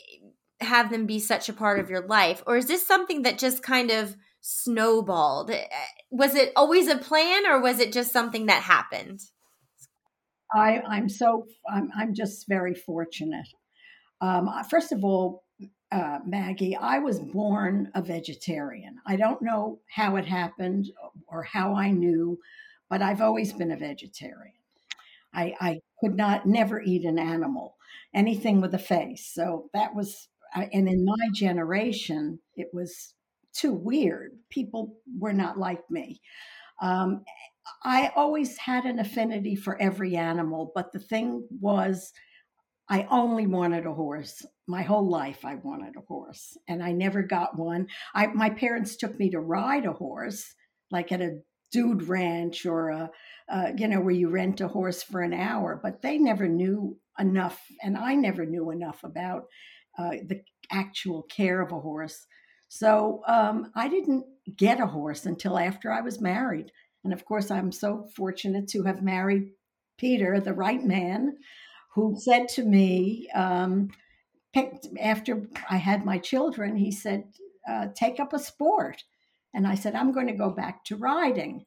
have 0.60 0.90
them 0.90 1.06
be 1.06 1.18
such 1.18 1.48
a 1.48 1.52
part 1.52 1.78
of 1.78 1.90
your 1.90 2.06
life? 2.06 2.42
Or 2.46 2.56
is 2.56 2.66
this 2.66 2.86
something 2.86 3.22
that 3.22 3.38
just 3.38 3.62
kind 3.62 3.90
of 3.90 4.16
snowballed? 4.40 5.50
Eh, 5.50 5.66
was 6.10 6.34
it 6.34 6.52
always 6.56 6.88
a 6.88 6.96
plan 6.96 7.46
or 7.46 7.60
was 7.60 7.80
it 7.80 7.92
just 7.92 8.12
something 8.12 8.46
that 8.46 8.62
happened? 8.62 9.20
I, 10.54 10.80
I'm 10.88 11.08
so, 11.08 11.46
I'm, 11.70 11.90
I'm 11.96 12.14
just 12.14 12.48
very 12.48 12.74
fortunate. 12.74 13.46
Um, 14.20 14.50
first 14.70 14.92
of 14.92 15.04
all, 15.04 15.44
uh, 15.90 16.18
Maggie, 16.26 16.76
I 16.76 16.98
was 16.98 17.18
born 17.18 17.90
a 17.94 18.02
vegetarian. 18.02 18.96
I 19.06 19.16
don't 19.16 19.40
know 19.42 19.80
how 19.94 20.16
it 20.16 20.26
happened 20.26 20.86
or 21.26 21.42
how 21.42 21.74
I 21.74 21.90
knew, 21.90 22.38
but 22.90 23.02
I've 23.02 23.22
always 23.22 23.52
been 23.52 23.70
a 23.70 23.76
vegetarian. 23.76 24.54
I, 25.32 25.54
I 25.60 25.80
could 26.00 26.16
not 26.16 26.46
never 26.46 26.80
eat 26.80 27.04
an 27.04 27.18
animal 27.18 27.76
anything 28.14 28.60
with 28.60 28.74
a 28.74 28.78
face. 28.78 29.30
So 29.32 29.70
that 29.74 29.94
was, 29.94 30.28
and 30.54 30.88
in 30.88 31.04
my 31.04 31.28
generation, 31.34 32.38
it 32.56 32.68
was 32.72 33.14
too 33.54 33.72
weird. 33.72 34.32
People 34.50 34.96
were 35.18 35.32
not 35.32 35.58
like 35.58 35.82
me. 35.90 36.20
Um, 36.80 37.24
I 37.82 38.12
always 38.16 38.56
had 38.56 38.84
an 38.84 38.98
affinity 38.98 39.56
for 39.56 39.80
every 39.80 40.16
animal, 40.16 40.72
but 40.74 40.92
the 40.92 41.00
thing 41.00 41.46
was, 41.60 42.12
I 42.88 43.06
only 43.10 43.46
wanted 43.46 43.84
a 43.84 43.92
horse. 43.92 44.46
My 44.66 44.82
whole 44.82 45.06
life, 45.06 45.44
I 45.44 45.56
wanted 45.56 45.96
a 45.96 46.06
horse, 46.06 46.56
and 46.68 46.82
I 46.82 46.92
never 46.92 47.22
got 47.22 47.58
one. 47.58 47.88
I, 48.14 48.28
my 48.28 48.48
parents 48.48 48.96
took 48.96 49.18
me 49.18 49.30
to 49.30 49.40
ride 49.40 49.84
a 49.84 49.92
horse, 49.92 50.54
like 50.90 51.12
at 51.12 51.20
a 51.20 51.40
dude 51.70 52.08
ranch 52.08 52.66
or 52.66 52.90
a, 52.90 53.10
uh, 53.48 53.72
you 53.76 53.88
know, 53.88 54.00
where 54.00 54.14
you 54.14 54.28
rent 54.28 54.60
a 54.60 54.68
horse 54.68 55.02
for 55.02 55.20
an 55.20 55.32
hour, 55.32 55.78
but 55.82 56.02
they 56.02 56.18
never 56.18 56.48
knew 56.48 56.98
enough, 57.18 57.60
and 57.82 57.96
I 57.96 58.14
never 58.14 58.46
knew 58.46 58.70
enough 58.70 59.04
about 59.04 59.44
uh, 59.98 60.10
the 60.26 60.42
actual 60.70 61.22
care 61.22 61.60
of 61.60 61.72
a 61.72 61.80
horse. 61.80 62.26
So 62.68 63.22
um, 63.26 63.72
I 63.74 63.88
didn't 63.88 64.24
get 64.56 64.80
a 64.80 64.86
horse 64.86 65.26
until 65.26 65.58
after 65.58 65.90
I 65.90 66.02
was 66.02 66.20
married. 66.20 66.70
And 67.04 67.12
of 67.12 67.24
course, 67.24 67.50
I'm 67.50 67.72
so 67.72 68.06
fortunate 68.14 68.68
to 68.68 68.82
have 68.84 69.02
married 69.02 69.50
Peter, 69.96 70.40
the 70.40 70.52
right 70.52 70.82
man, 70.82 71.36
who 71.94 72.16
said 72.18 72.48
to 72.48 72.64
me, 72.64 73.28
um, 73.34 73.88
after 75.00 75.48
I 75.68 75.76
had 75.76 76.04
my 76.04 76.18
children, 76.18 76.76
he 76.76 76.92
said, 76.92 77.24
uh, 77.68 77.88
take 77.94 78.20
up 78.20 78.32
a 78.32 78.38
sport. 78.38 79.02
And 79.58 79.66
I 79.66 79.74
said, 79.74 79.96
I'm 79.96 80.12
going 80.12 80.28
to 80.28 80.32
go 80.44 80.50
back 80.50 80.84
to 80.84 80.94
riding. 80.94 81.64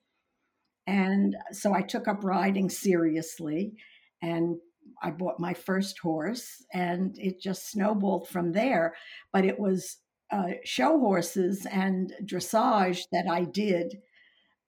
And 0.88 1.36
so 1.51 1.73
I 1.73 1.82
took 1.82 2.08
up 2.08 2.23
riding 2.23 2.69
seriously. 2.69 3.73
And 4.21 4.56
I 5.04 5.12
bought 5.12 5.41
my 5.41 5.54
first 5.54 5.99
horse, 5.99 6.63
and 6.73 7.17
it 7.17 7.41
just 7.41 7.69
snowballed 7.69 8.30
from 8.30 8.54
there. 8.54 8.95
But 9.34 9.43
it 9.43 9.60
was 9.60 9.97
uh, 10.32 10.54
show 10.63 10.99
horses 10.99 11.67
and 11.69 12.13
dressage 12.23 13.01
that 13.12 13.25
I 13.30 13.43
did, 13.43 13.97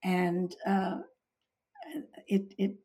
and 0.03 0.53
uh, 0.67 0.97
it 2.27 2.53
it 2.57 2.75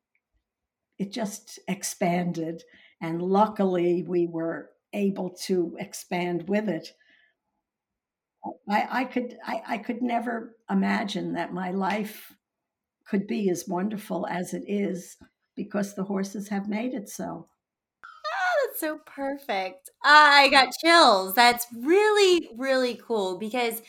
it 1.00 1.12
just 1.12 1.58
expanded. 1.66 2.62
And 3.00 3.20
luckily, 3.20 4.04
we 4.06 4.28
were 4.28 4.70
able 4.92 5.30
to 5.46 5.76
expand 5.80 6.48
with 6.48 6.68
it. 6.68 6.92
I, 8.68 9.00
I 9.00 9.04
could 9.04 9.38
I, 9.44 9.62
I 9.66 9.78
could 9.78 10.02
never 10.02 10.56
imagine 10.70 11.32
that 11.34 11.52
my 11.52 11.70
life 11.70 12.34
could 13.06 13.26
be 13.26 13.50
as 13.50 13.68
wonderful 13.68 14.26
as 14.28 14.54
it 14.54 14.64
is 14.68 15.16
because 15.56 15.94
the 15.94 16.04
horses 16.04 16.48
have 16.48 16.68
made 16.68 16.94
it 16.94 17.08
so. 17.08 17.48
Oh, 18.26 18.66
that's 18.66 18.80
so 18.80 18.98
perfect. 19.06 19.90
I 20.04 20.48
got 20.50 20.72
chills. 20.82 21.34
That's 21.34 21.66
really, 21.74 22.48
really 22.56 23.00
cool 23.02 23.38
because 23.38 23.82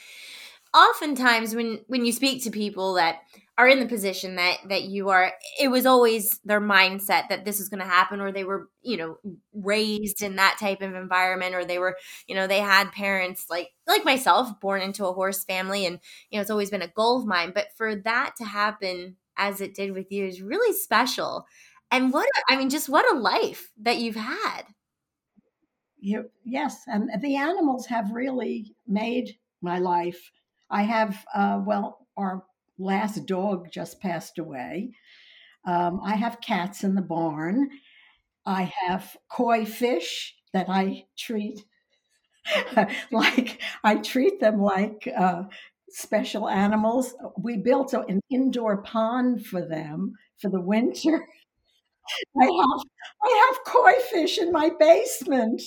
oftentimes 0.73 1.55
when 1.55 1.79
when 1.87 2.05
you 2.05 2.11
speak 2.11 2.43
to 2.43 2.51
people 2.51 2.93
that 2.95 3.19
are 3.57 3.67
in 3.67 3.81
the 3.81 3.85
position 3.85 4.35
that 4.37 4.57
that 4.69 4.83
you 4.83 5.09
are 5.09 5.33
it 5.59 5.67
was 5.67 5.85
always 5.85 6.39
their 6.45 6.61
mindset 6.61 7.27
that 7.27 7.43
this 7.43 7.59
is 7.59 7.67
going 7.67 7.81
to 7.81 7.85
happen 7.85 8.21
or 8.21 8.31
they 8.31 8.45
were 8.45 8.69
you 8.81 8.95
know 8.95 9.17
raised 9.53 10.21
in 10.21 10.37
that 10.37 10.57
type 10.59 10.81
of 10.81 10.95
environment 10.95 11.53
or 11.53 11.65
they 11.65 11.77
were 11.77 11.97
you 12.27 12.35
know 12.35 12.47
they 12.47 12.61
had 12.61 12.91
parents 12.91 13.47
like 13.49 13.69
like 13.87 14.05
myself 14.05 14.59
born 14.61 14.81
into 14.81 15.05
a 15.05 15.13
horse 15.13 15.43
family 15.43 15.85
and 15.85 15.99
you 16.29 16.37
know 16.37 16.41
it's 16.41 16.51
always 16.51 16.69
been 16.69 16.81
a 16.81 16.87
goal 16.87 17.19
of 17.19 17.27
mine. 17.27 17.51
But 17.53 17.67
for 17.75 17.95
that 17.95 18.35
to 18.37 18.45
happen 18.45 19.17
as 19.35 19.59
it 19.59 19.73
did 19.73 19.91
with 19.93 20.11
you 20.11 20.25
is 20.25 20.41
really 20.41 20.73
special. 20.73 21.45
And 21.91 22.13
what 22.13 22.29
i 22.49 22.55
mean 22.55 22.69
just 22.69 22.87
what 22.87 23.11
a 23.13 23.17
life 23.17 23.71
that 23.81 23.97
you've 23.97 24.15
had. 24.15 24.63
You, 26.01 26.29
yes 26.45 26.83
and 26.87 27.09
the 27.21 27.35
animals 27.35 27.87
have 27.87 28.11
really 28.11 28.73
made 28.87 29.37
my 29.61 29.79
life 29.79 30.31
i 30.69 30.83
have 30.83 31.25
uh, 31.33 31.61
well 31.65 32.07
our 32.17 32.43
last 32.77 33.25
dog 33.25 33.67
just 33.71 33.99
passed 33.99 34.37
away. 34.39 34.91
Um, 35.67 35.99
I 36.03 36.15
have 36.15 36.41
cats 36.41 36.83
in 36.83 36.95
the 36.95 37.01
barn. 37.01 37.69
I 38.45 38.71
have 38.87 39.17
koi 39.29 39.65
fish 39.65 40.35
that 40.53 40.67
I 40.69 41.05
treat 41.17 41.65
like 43.11 43.61
I 43.83 43.95
treat 43.95 44.39
them 44.39 44.61
like 44.61 45.07
uh, 45.17 45.43
special 45.89 46.47
animals. 46.49 47.13
We 47.37 47.57
built 47.57 47.93
an 47.93 48.21
indoor 48.29 48.81
pond 48.81 49.45
for 49.45 49.61
them 49.61 50.13
for 50.41 50.49
the 50.49 50.61
winter. 50.61 51.25
I 52.41 52.45
have 52.45 52.81
I 53.23 53.47
have 53.49 53.65
koi 53.65 53.93
fish 54.11 54.37
in 54.39 54.51
my 54.51 54.71
basement. 54.79 55.61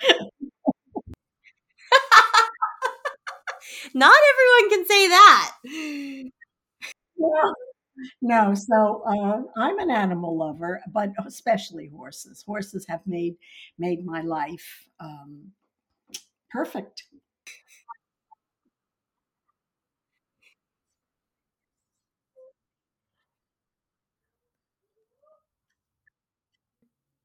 Not 3.94 4.16
everyone 4.32 4.70
can 4.70 4.86
say 4.86 5.08
that. 5.08 5.56
No, 7.18 7.54
no. 8.22 8.54
So 8.54 9.02
uh, 9.06 9.42
I'm 9.60 9.78
an 9.80 9.90
animal 9.90 10.36
lover, 10.38 10.82
but 10.92 11.10
especially 11.26 11.88
horses. 11.88 12.42
Horses 12.46 12.86
have 12.88 13.02
made 13.06 13.36
made 13.78 14.04
my 14.04 14.22
life 14.22 14.88
um, 15.00 15.52
perfect. 16.50 17.04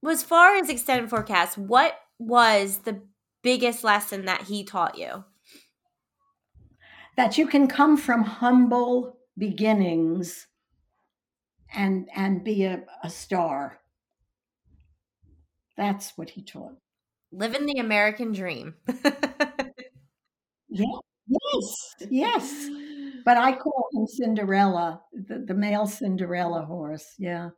As 0.08 0.23
far 0.23 0.56
as 0.56 0.69
extended 0.69 1.10
forecast, 1.10 1.58
what 1.58 1.99
was 2.17 2.80
the 2.80 3.01
biggest 3.41 3.84
lesson 3.84 4.23
that 4.25 4.43
he 4.43 4.63
taught 4.63 4.97
you? 4.97 5.25
That 7.15 7.38
you 7.38 7.47
can 7.47 7.67
come 7.67 7.97
from 7.97 8.23
humble 8.23 9.17
beginnings 9.38 10.47
and 11.73 12.10
and 12.15 12.43
be 12.43 12.63
a, 12.63 12.84
a 13.04 13.10
star. 13.10 13.80
That's 15.78 16.17
what 16.17 16.30
he 16.32 16.41
taught. 16.41 16.78
Living 17.32 17.65
the 17.65 17.80
American 17.80 18.32
dream. 18.32 18.75
yeah. 20.69 20.86
Yes. 21.28 21.95
Yes. 22.10 22.69
But 23.25 23.38
I 23.38 23.54
call 23.54 23.88
him 23.93 24.06
Cinderella, 24.08 25.01
the, 25.12 25.39
the 25.39 25.54
male 25.54 25.88
Cinderella 25.88 26.63
horse. 26.63 27.15
Yeah. 27.17 27.49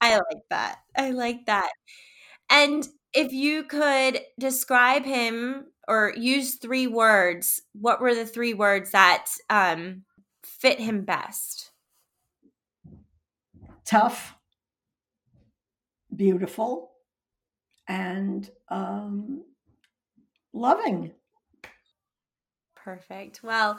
I 0.00 0.16
like 0.16 0.42
that. 0.50 0.78
I 0.96 1.10
like 1.10 1.46
that. 1.46 1.70
And 2.50 2.86
if 3.14 3.32
you 3.32 3.64
could 3.64 4.20
describe 4.38 5.04
him 5.04 5.66
or 5.88 6.12
use 6.16 6.56
three 6.56 6.86
words, 6.86 7.62
what 7.72 8.00
were 8.00 8.14
the 8.14 8.26
three 8.26 8.54
words 8.54 8.90
that 8.92 9.26
um, 9.50 10.04
fit 10.42 10.78
him 10.78 11.04
best? 11.04 11.70
Tough, 13.84 14.34
beautiful, 16.14 16.92
and 17.86 18.48
um, 18.68 19.44
loving. 20.52 21.12
Perfect. 22.84 23.40
Well, 23.42 23.78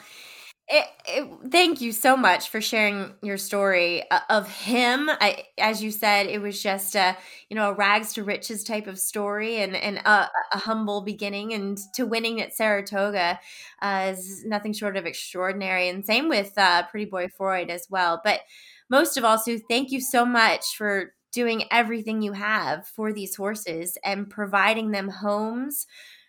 it, 0.68 0.86
it, 1.08 1.52
thank 1.52 1.82
you 1.82 1.92
so 1.92 2.18
much 2.18 2.50
for 2.50 2.62
sharing 2.62 3.14
your 3.22 3.38
story 3.38 4.04
uh, 4.12 4.20
of 4.30 4.50
him. 4.50 5.10
I, 5.10 5.44
as 5.60 5.84
you 5.84 5.92
said, 5.92 6.28
it 6.28 6.42
was 6.42 6.62
just 6.64 6.96
a 6.96 7.18
you 7.50 7.56
know 7.56 7.70
a 7.70 7.74
rags 7.74 8.14
to 8.14 8.24
riches 8.24 8.64
type 8.64 8.88
of 8.88 9.00
story, 9.00 9.58
and 9.58 9.76
and 9.76 9.98
a, 10.00 10.30
a 10.54 10.58
humble 10.60 11.02
beginning, 11.02 11.54
and 11.54 11.78
to 11.96 12.06
winning 12.06 12.42
at 12.42 12.56
Saratoga 12.56 13.40
uh, 13.82 14.10
is 14.14 14.44
nothing 14.46 14.74
short 14.74 14.98
of 14.98 15.06
extraordinary. 15.06 15.90
And 15.90 16.06
same 16.06 16.30
with 16.30 16.54
uh, 16.58 16.84
Pretty 16.88 17.06
Boy 17.06 17.28
Freud 17.30 17.70
as 17.70 17.88
well. 17.90 18.22
But 18.24 18.42
most 18.90 19.18
of 19.18 19.26
all, 19.26 19.38
Sue, 19.38 19.60
thank 19.70 19.92
you 19.92 20.02
so 20.02 20.26
much 20.26 20.76
for 20.78 21.14
doing 21.32 21.66
everything 21.72 22.22
you 22.24 22.34
have 22.34 22.88
for 22.88 23.14
these 23.14 23.36
horses 23.36 23.98
and 24.06 24.30
providing 24.30 24.92
them 24.92 25.10
homes 25.10 25.88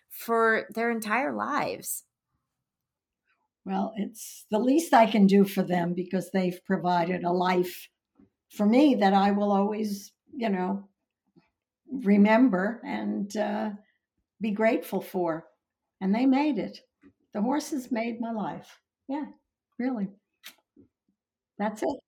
for 0.09 0.67
their 0.75 0.91
entire 0.91 1.33
lives. 1.33 2.03
Well, 3.67 3.93
it's 3.97 4.45
the 4.51 4.59
least 4.59 4.93
I 4.93 5.07
can 5.07 5.27
do 5.27 5.45
for 5.45 5.63
them 5.63 5.93
because 5.93 6.31
they've 6.31 6.59
provided 6.65 7.25
a 7.25 7.33
life 7.33 7.89
for 8.49 8.65
me 8.65 8.95
that 8.95 9.13
I 9.13 9.31
will 9.31 9.51
always, 9.51 10.13
you 10.35 10.49
know, 10.49 10.89
remember 11.91 12.81
and 12.85 13.35
uh, 13.37 13.71
be 14.41 14.51
grateful 14.51 15.01
for. 15.01 15.45
And 16.01 16.15
they 16.15 16.25
made 16.25 16.59
it. 16.59 16.79
The 17.33 17.41
horses 17.41 17.91
made 17.91 18.21
my 18.21 18.31
life. 18.31 18.79
Yeah, 19.07 19.25
really. 19.79 20.09
That's 21.59 21.83
it. 21.83 21.99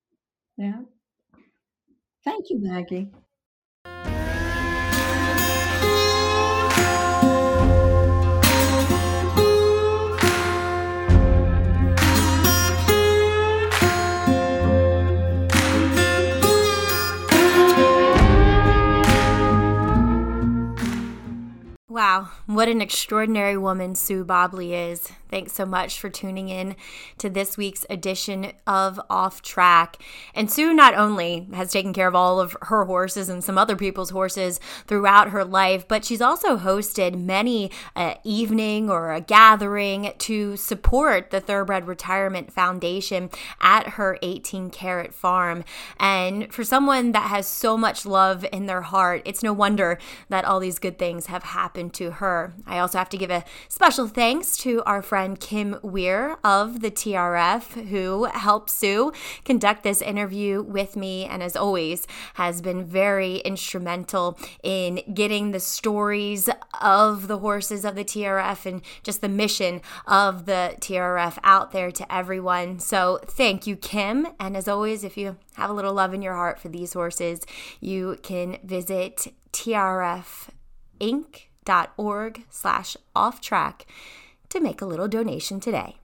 Yeah. 0.57 0.81
Thank 2.23 2.49
you, 2.49 2.59
Maggie. 2.61 3.11
Wow, 21.89 22.29
what 22.45 22.69
an 22.69 22.83
extraordinary 22.83 23.57
woman 23.57 23.95
Sue 23.95 24.23
Bobley 24.23 24.91
is. 24.91 25.11
Thanks 25.29 25.53
so 25.53 25.65
much 25.65 25.99
for 25.99 26.09
tuning 26.09 26.49
in 26.49 26.75
to 27.19 27.29
this 27.29 27.55
week's 27.55 27.85
edition 27.87 28.51
of 28.65 28.99
Off 29.11 29.43
Track. 29.43 29.97
And 30.33 30.51
Sue 30.51 30.73
not 30.73 30.95
only 30.95 31.47
has 31.53 31.71
taken 31.71 31.93
care 31.93 32.07
of 32.07 32.15
all 32.15 32.39
of 32.39 32.57
her 32.63 32.85
horses 32.85 33.29
and 33.29 33.43
some 33.43 33.57
other 33.57 33.75
people's 33.75 34.09
horses 34.09 34.59
throughout 34.87 35.29
her 35.29 35.45
life, 35.45 35.87
but 35.87 36.03
she's 36.03 36.21
also 36.21 36.57
hosted 36.57 37.15
many 37.19 37.69
uh, 37.95 38.15
evening 38.23 38.89
or 38.89 39.13
a 39.13 39.21
gathering 39.21 40.13
to 40.17 40.57
support 40.57 41.29
the 41.29 41.39
Thoroughbred 41.39 41.87
Retirement 41.87 42.51
Foundation 42.51 43.29
at 43.61 43.89
her 43.89 44.17
18 44.23 44.71
Karat 44.71 45.13
farm. 45.13 45.63
And 45.99 46.51
for 46.51 46.63
someone 46.63 47.11
that 47.11 47.29
has 47.29 47.47
so 47.47 47.77
much 47.77 48.03
love 48.03 48.45
in 48.51 48.65
their 48.65 48.81
heart, 48.81 49.21
it's 49.25 49.43
no 49.43 49.53
wonder 49.53 49.99
that 50.29 50.45
all 50.45 50.59
these 50.59 50.79
good 50.79 50.97
things 50.97 51.27
have 51.27 51.43
happened 51.79 51.93
to 51.93 52.11
her. 52.11 52.53
I 52.67 52.79
also 52.79 52.97
have 52.97 53.07
to 53.09 53.17
give 53.17 53.31
a 53.31 53.45
special 53.69 54.09
thanks 54.09 54.57
to 54.57 54.83
our 54.83 55.01
friend 55.01 55.39
Kim 55.39 55.77
Weir 55.81 56.37
of 56.43 56.81
the 56.81 56.91
TRF, 56.91 57.87
who 57.87 58.25
helped 58.25 58.69
Sue 58.69 59.13
conduct 59.45 59.83
this 59.83 60.01
interview 60.01 60.61
with 60.61 60.97
me, 60.97 61.23
and 61.23 61.41
as 61.41 61.55
always, 61.55 62.05
has 62.33 62.61
been 62.61 62.83
very 62.83 63.37
instrumental 63.37 64.37
in 64.61 65.01
getting 65.13 65.51
the 65.51 65.59
stories 65.61 66.49
of 66.81 67.29
the 67.29 67.37
horses 67.37 67.85
of 67.85 67.95
the 67.95 68.03
TRF 68.03 68.65
and 68.65 68.81
just 69.01 69.21
the 69.21 69.29
mission 69.29 69.79
of 70.05 70.45
the 70.45 70.75
TRF 70.81 71.37
out 71.45 71.71
there 71.71 71.91
to 71.91 72.13
everyone. 72.13 72.79
So 72.79 73.19
thank 73.25 73.67
you, 73.67 73.77
Kim. 73.77 74.27
And 74.37 74.57
as 74.57 74.67
always, 74.67 75.05
if 75.05 75.15
you 75.15 75.37
have 75.55 75.69
a 75.69 75.73
little 75.73 75.93
love 75.93 76.13
in 76.13 76.21
your 76.21 76.35
heart 76.35 76.59
for 76.59 76.67
these 76.67 76.91
horses, 76.91 77.39
you 77.79 78.17
can 78.21 78.57
visit 78.65 79.33
TRF 79.53 80.49
Inc 80.99 81.48
org 81.97 82.43
slash 82.49 82.97
off 83.15 83.39
track 83.39 83.85
to 84.49 84.59
make 84.59 84.81
a 84.81 84.85
little 84.85 85.07
donation 85.07 85.59
today. 85.59 85.98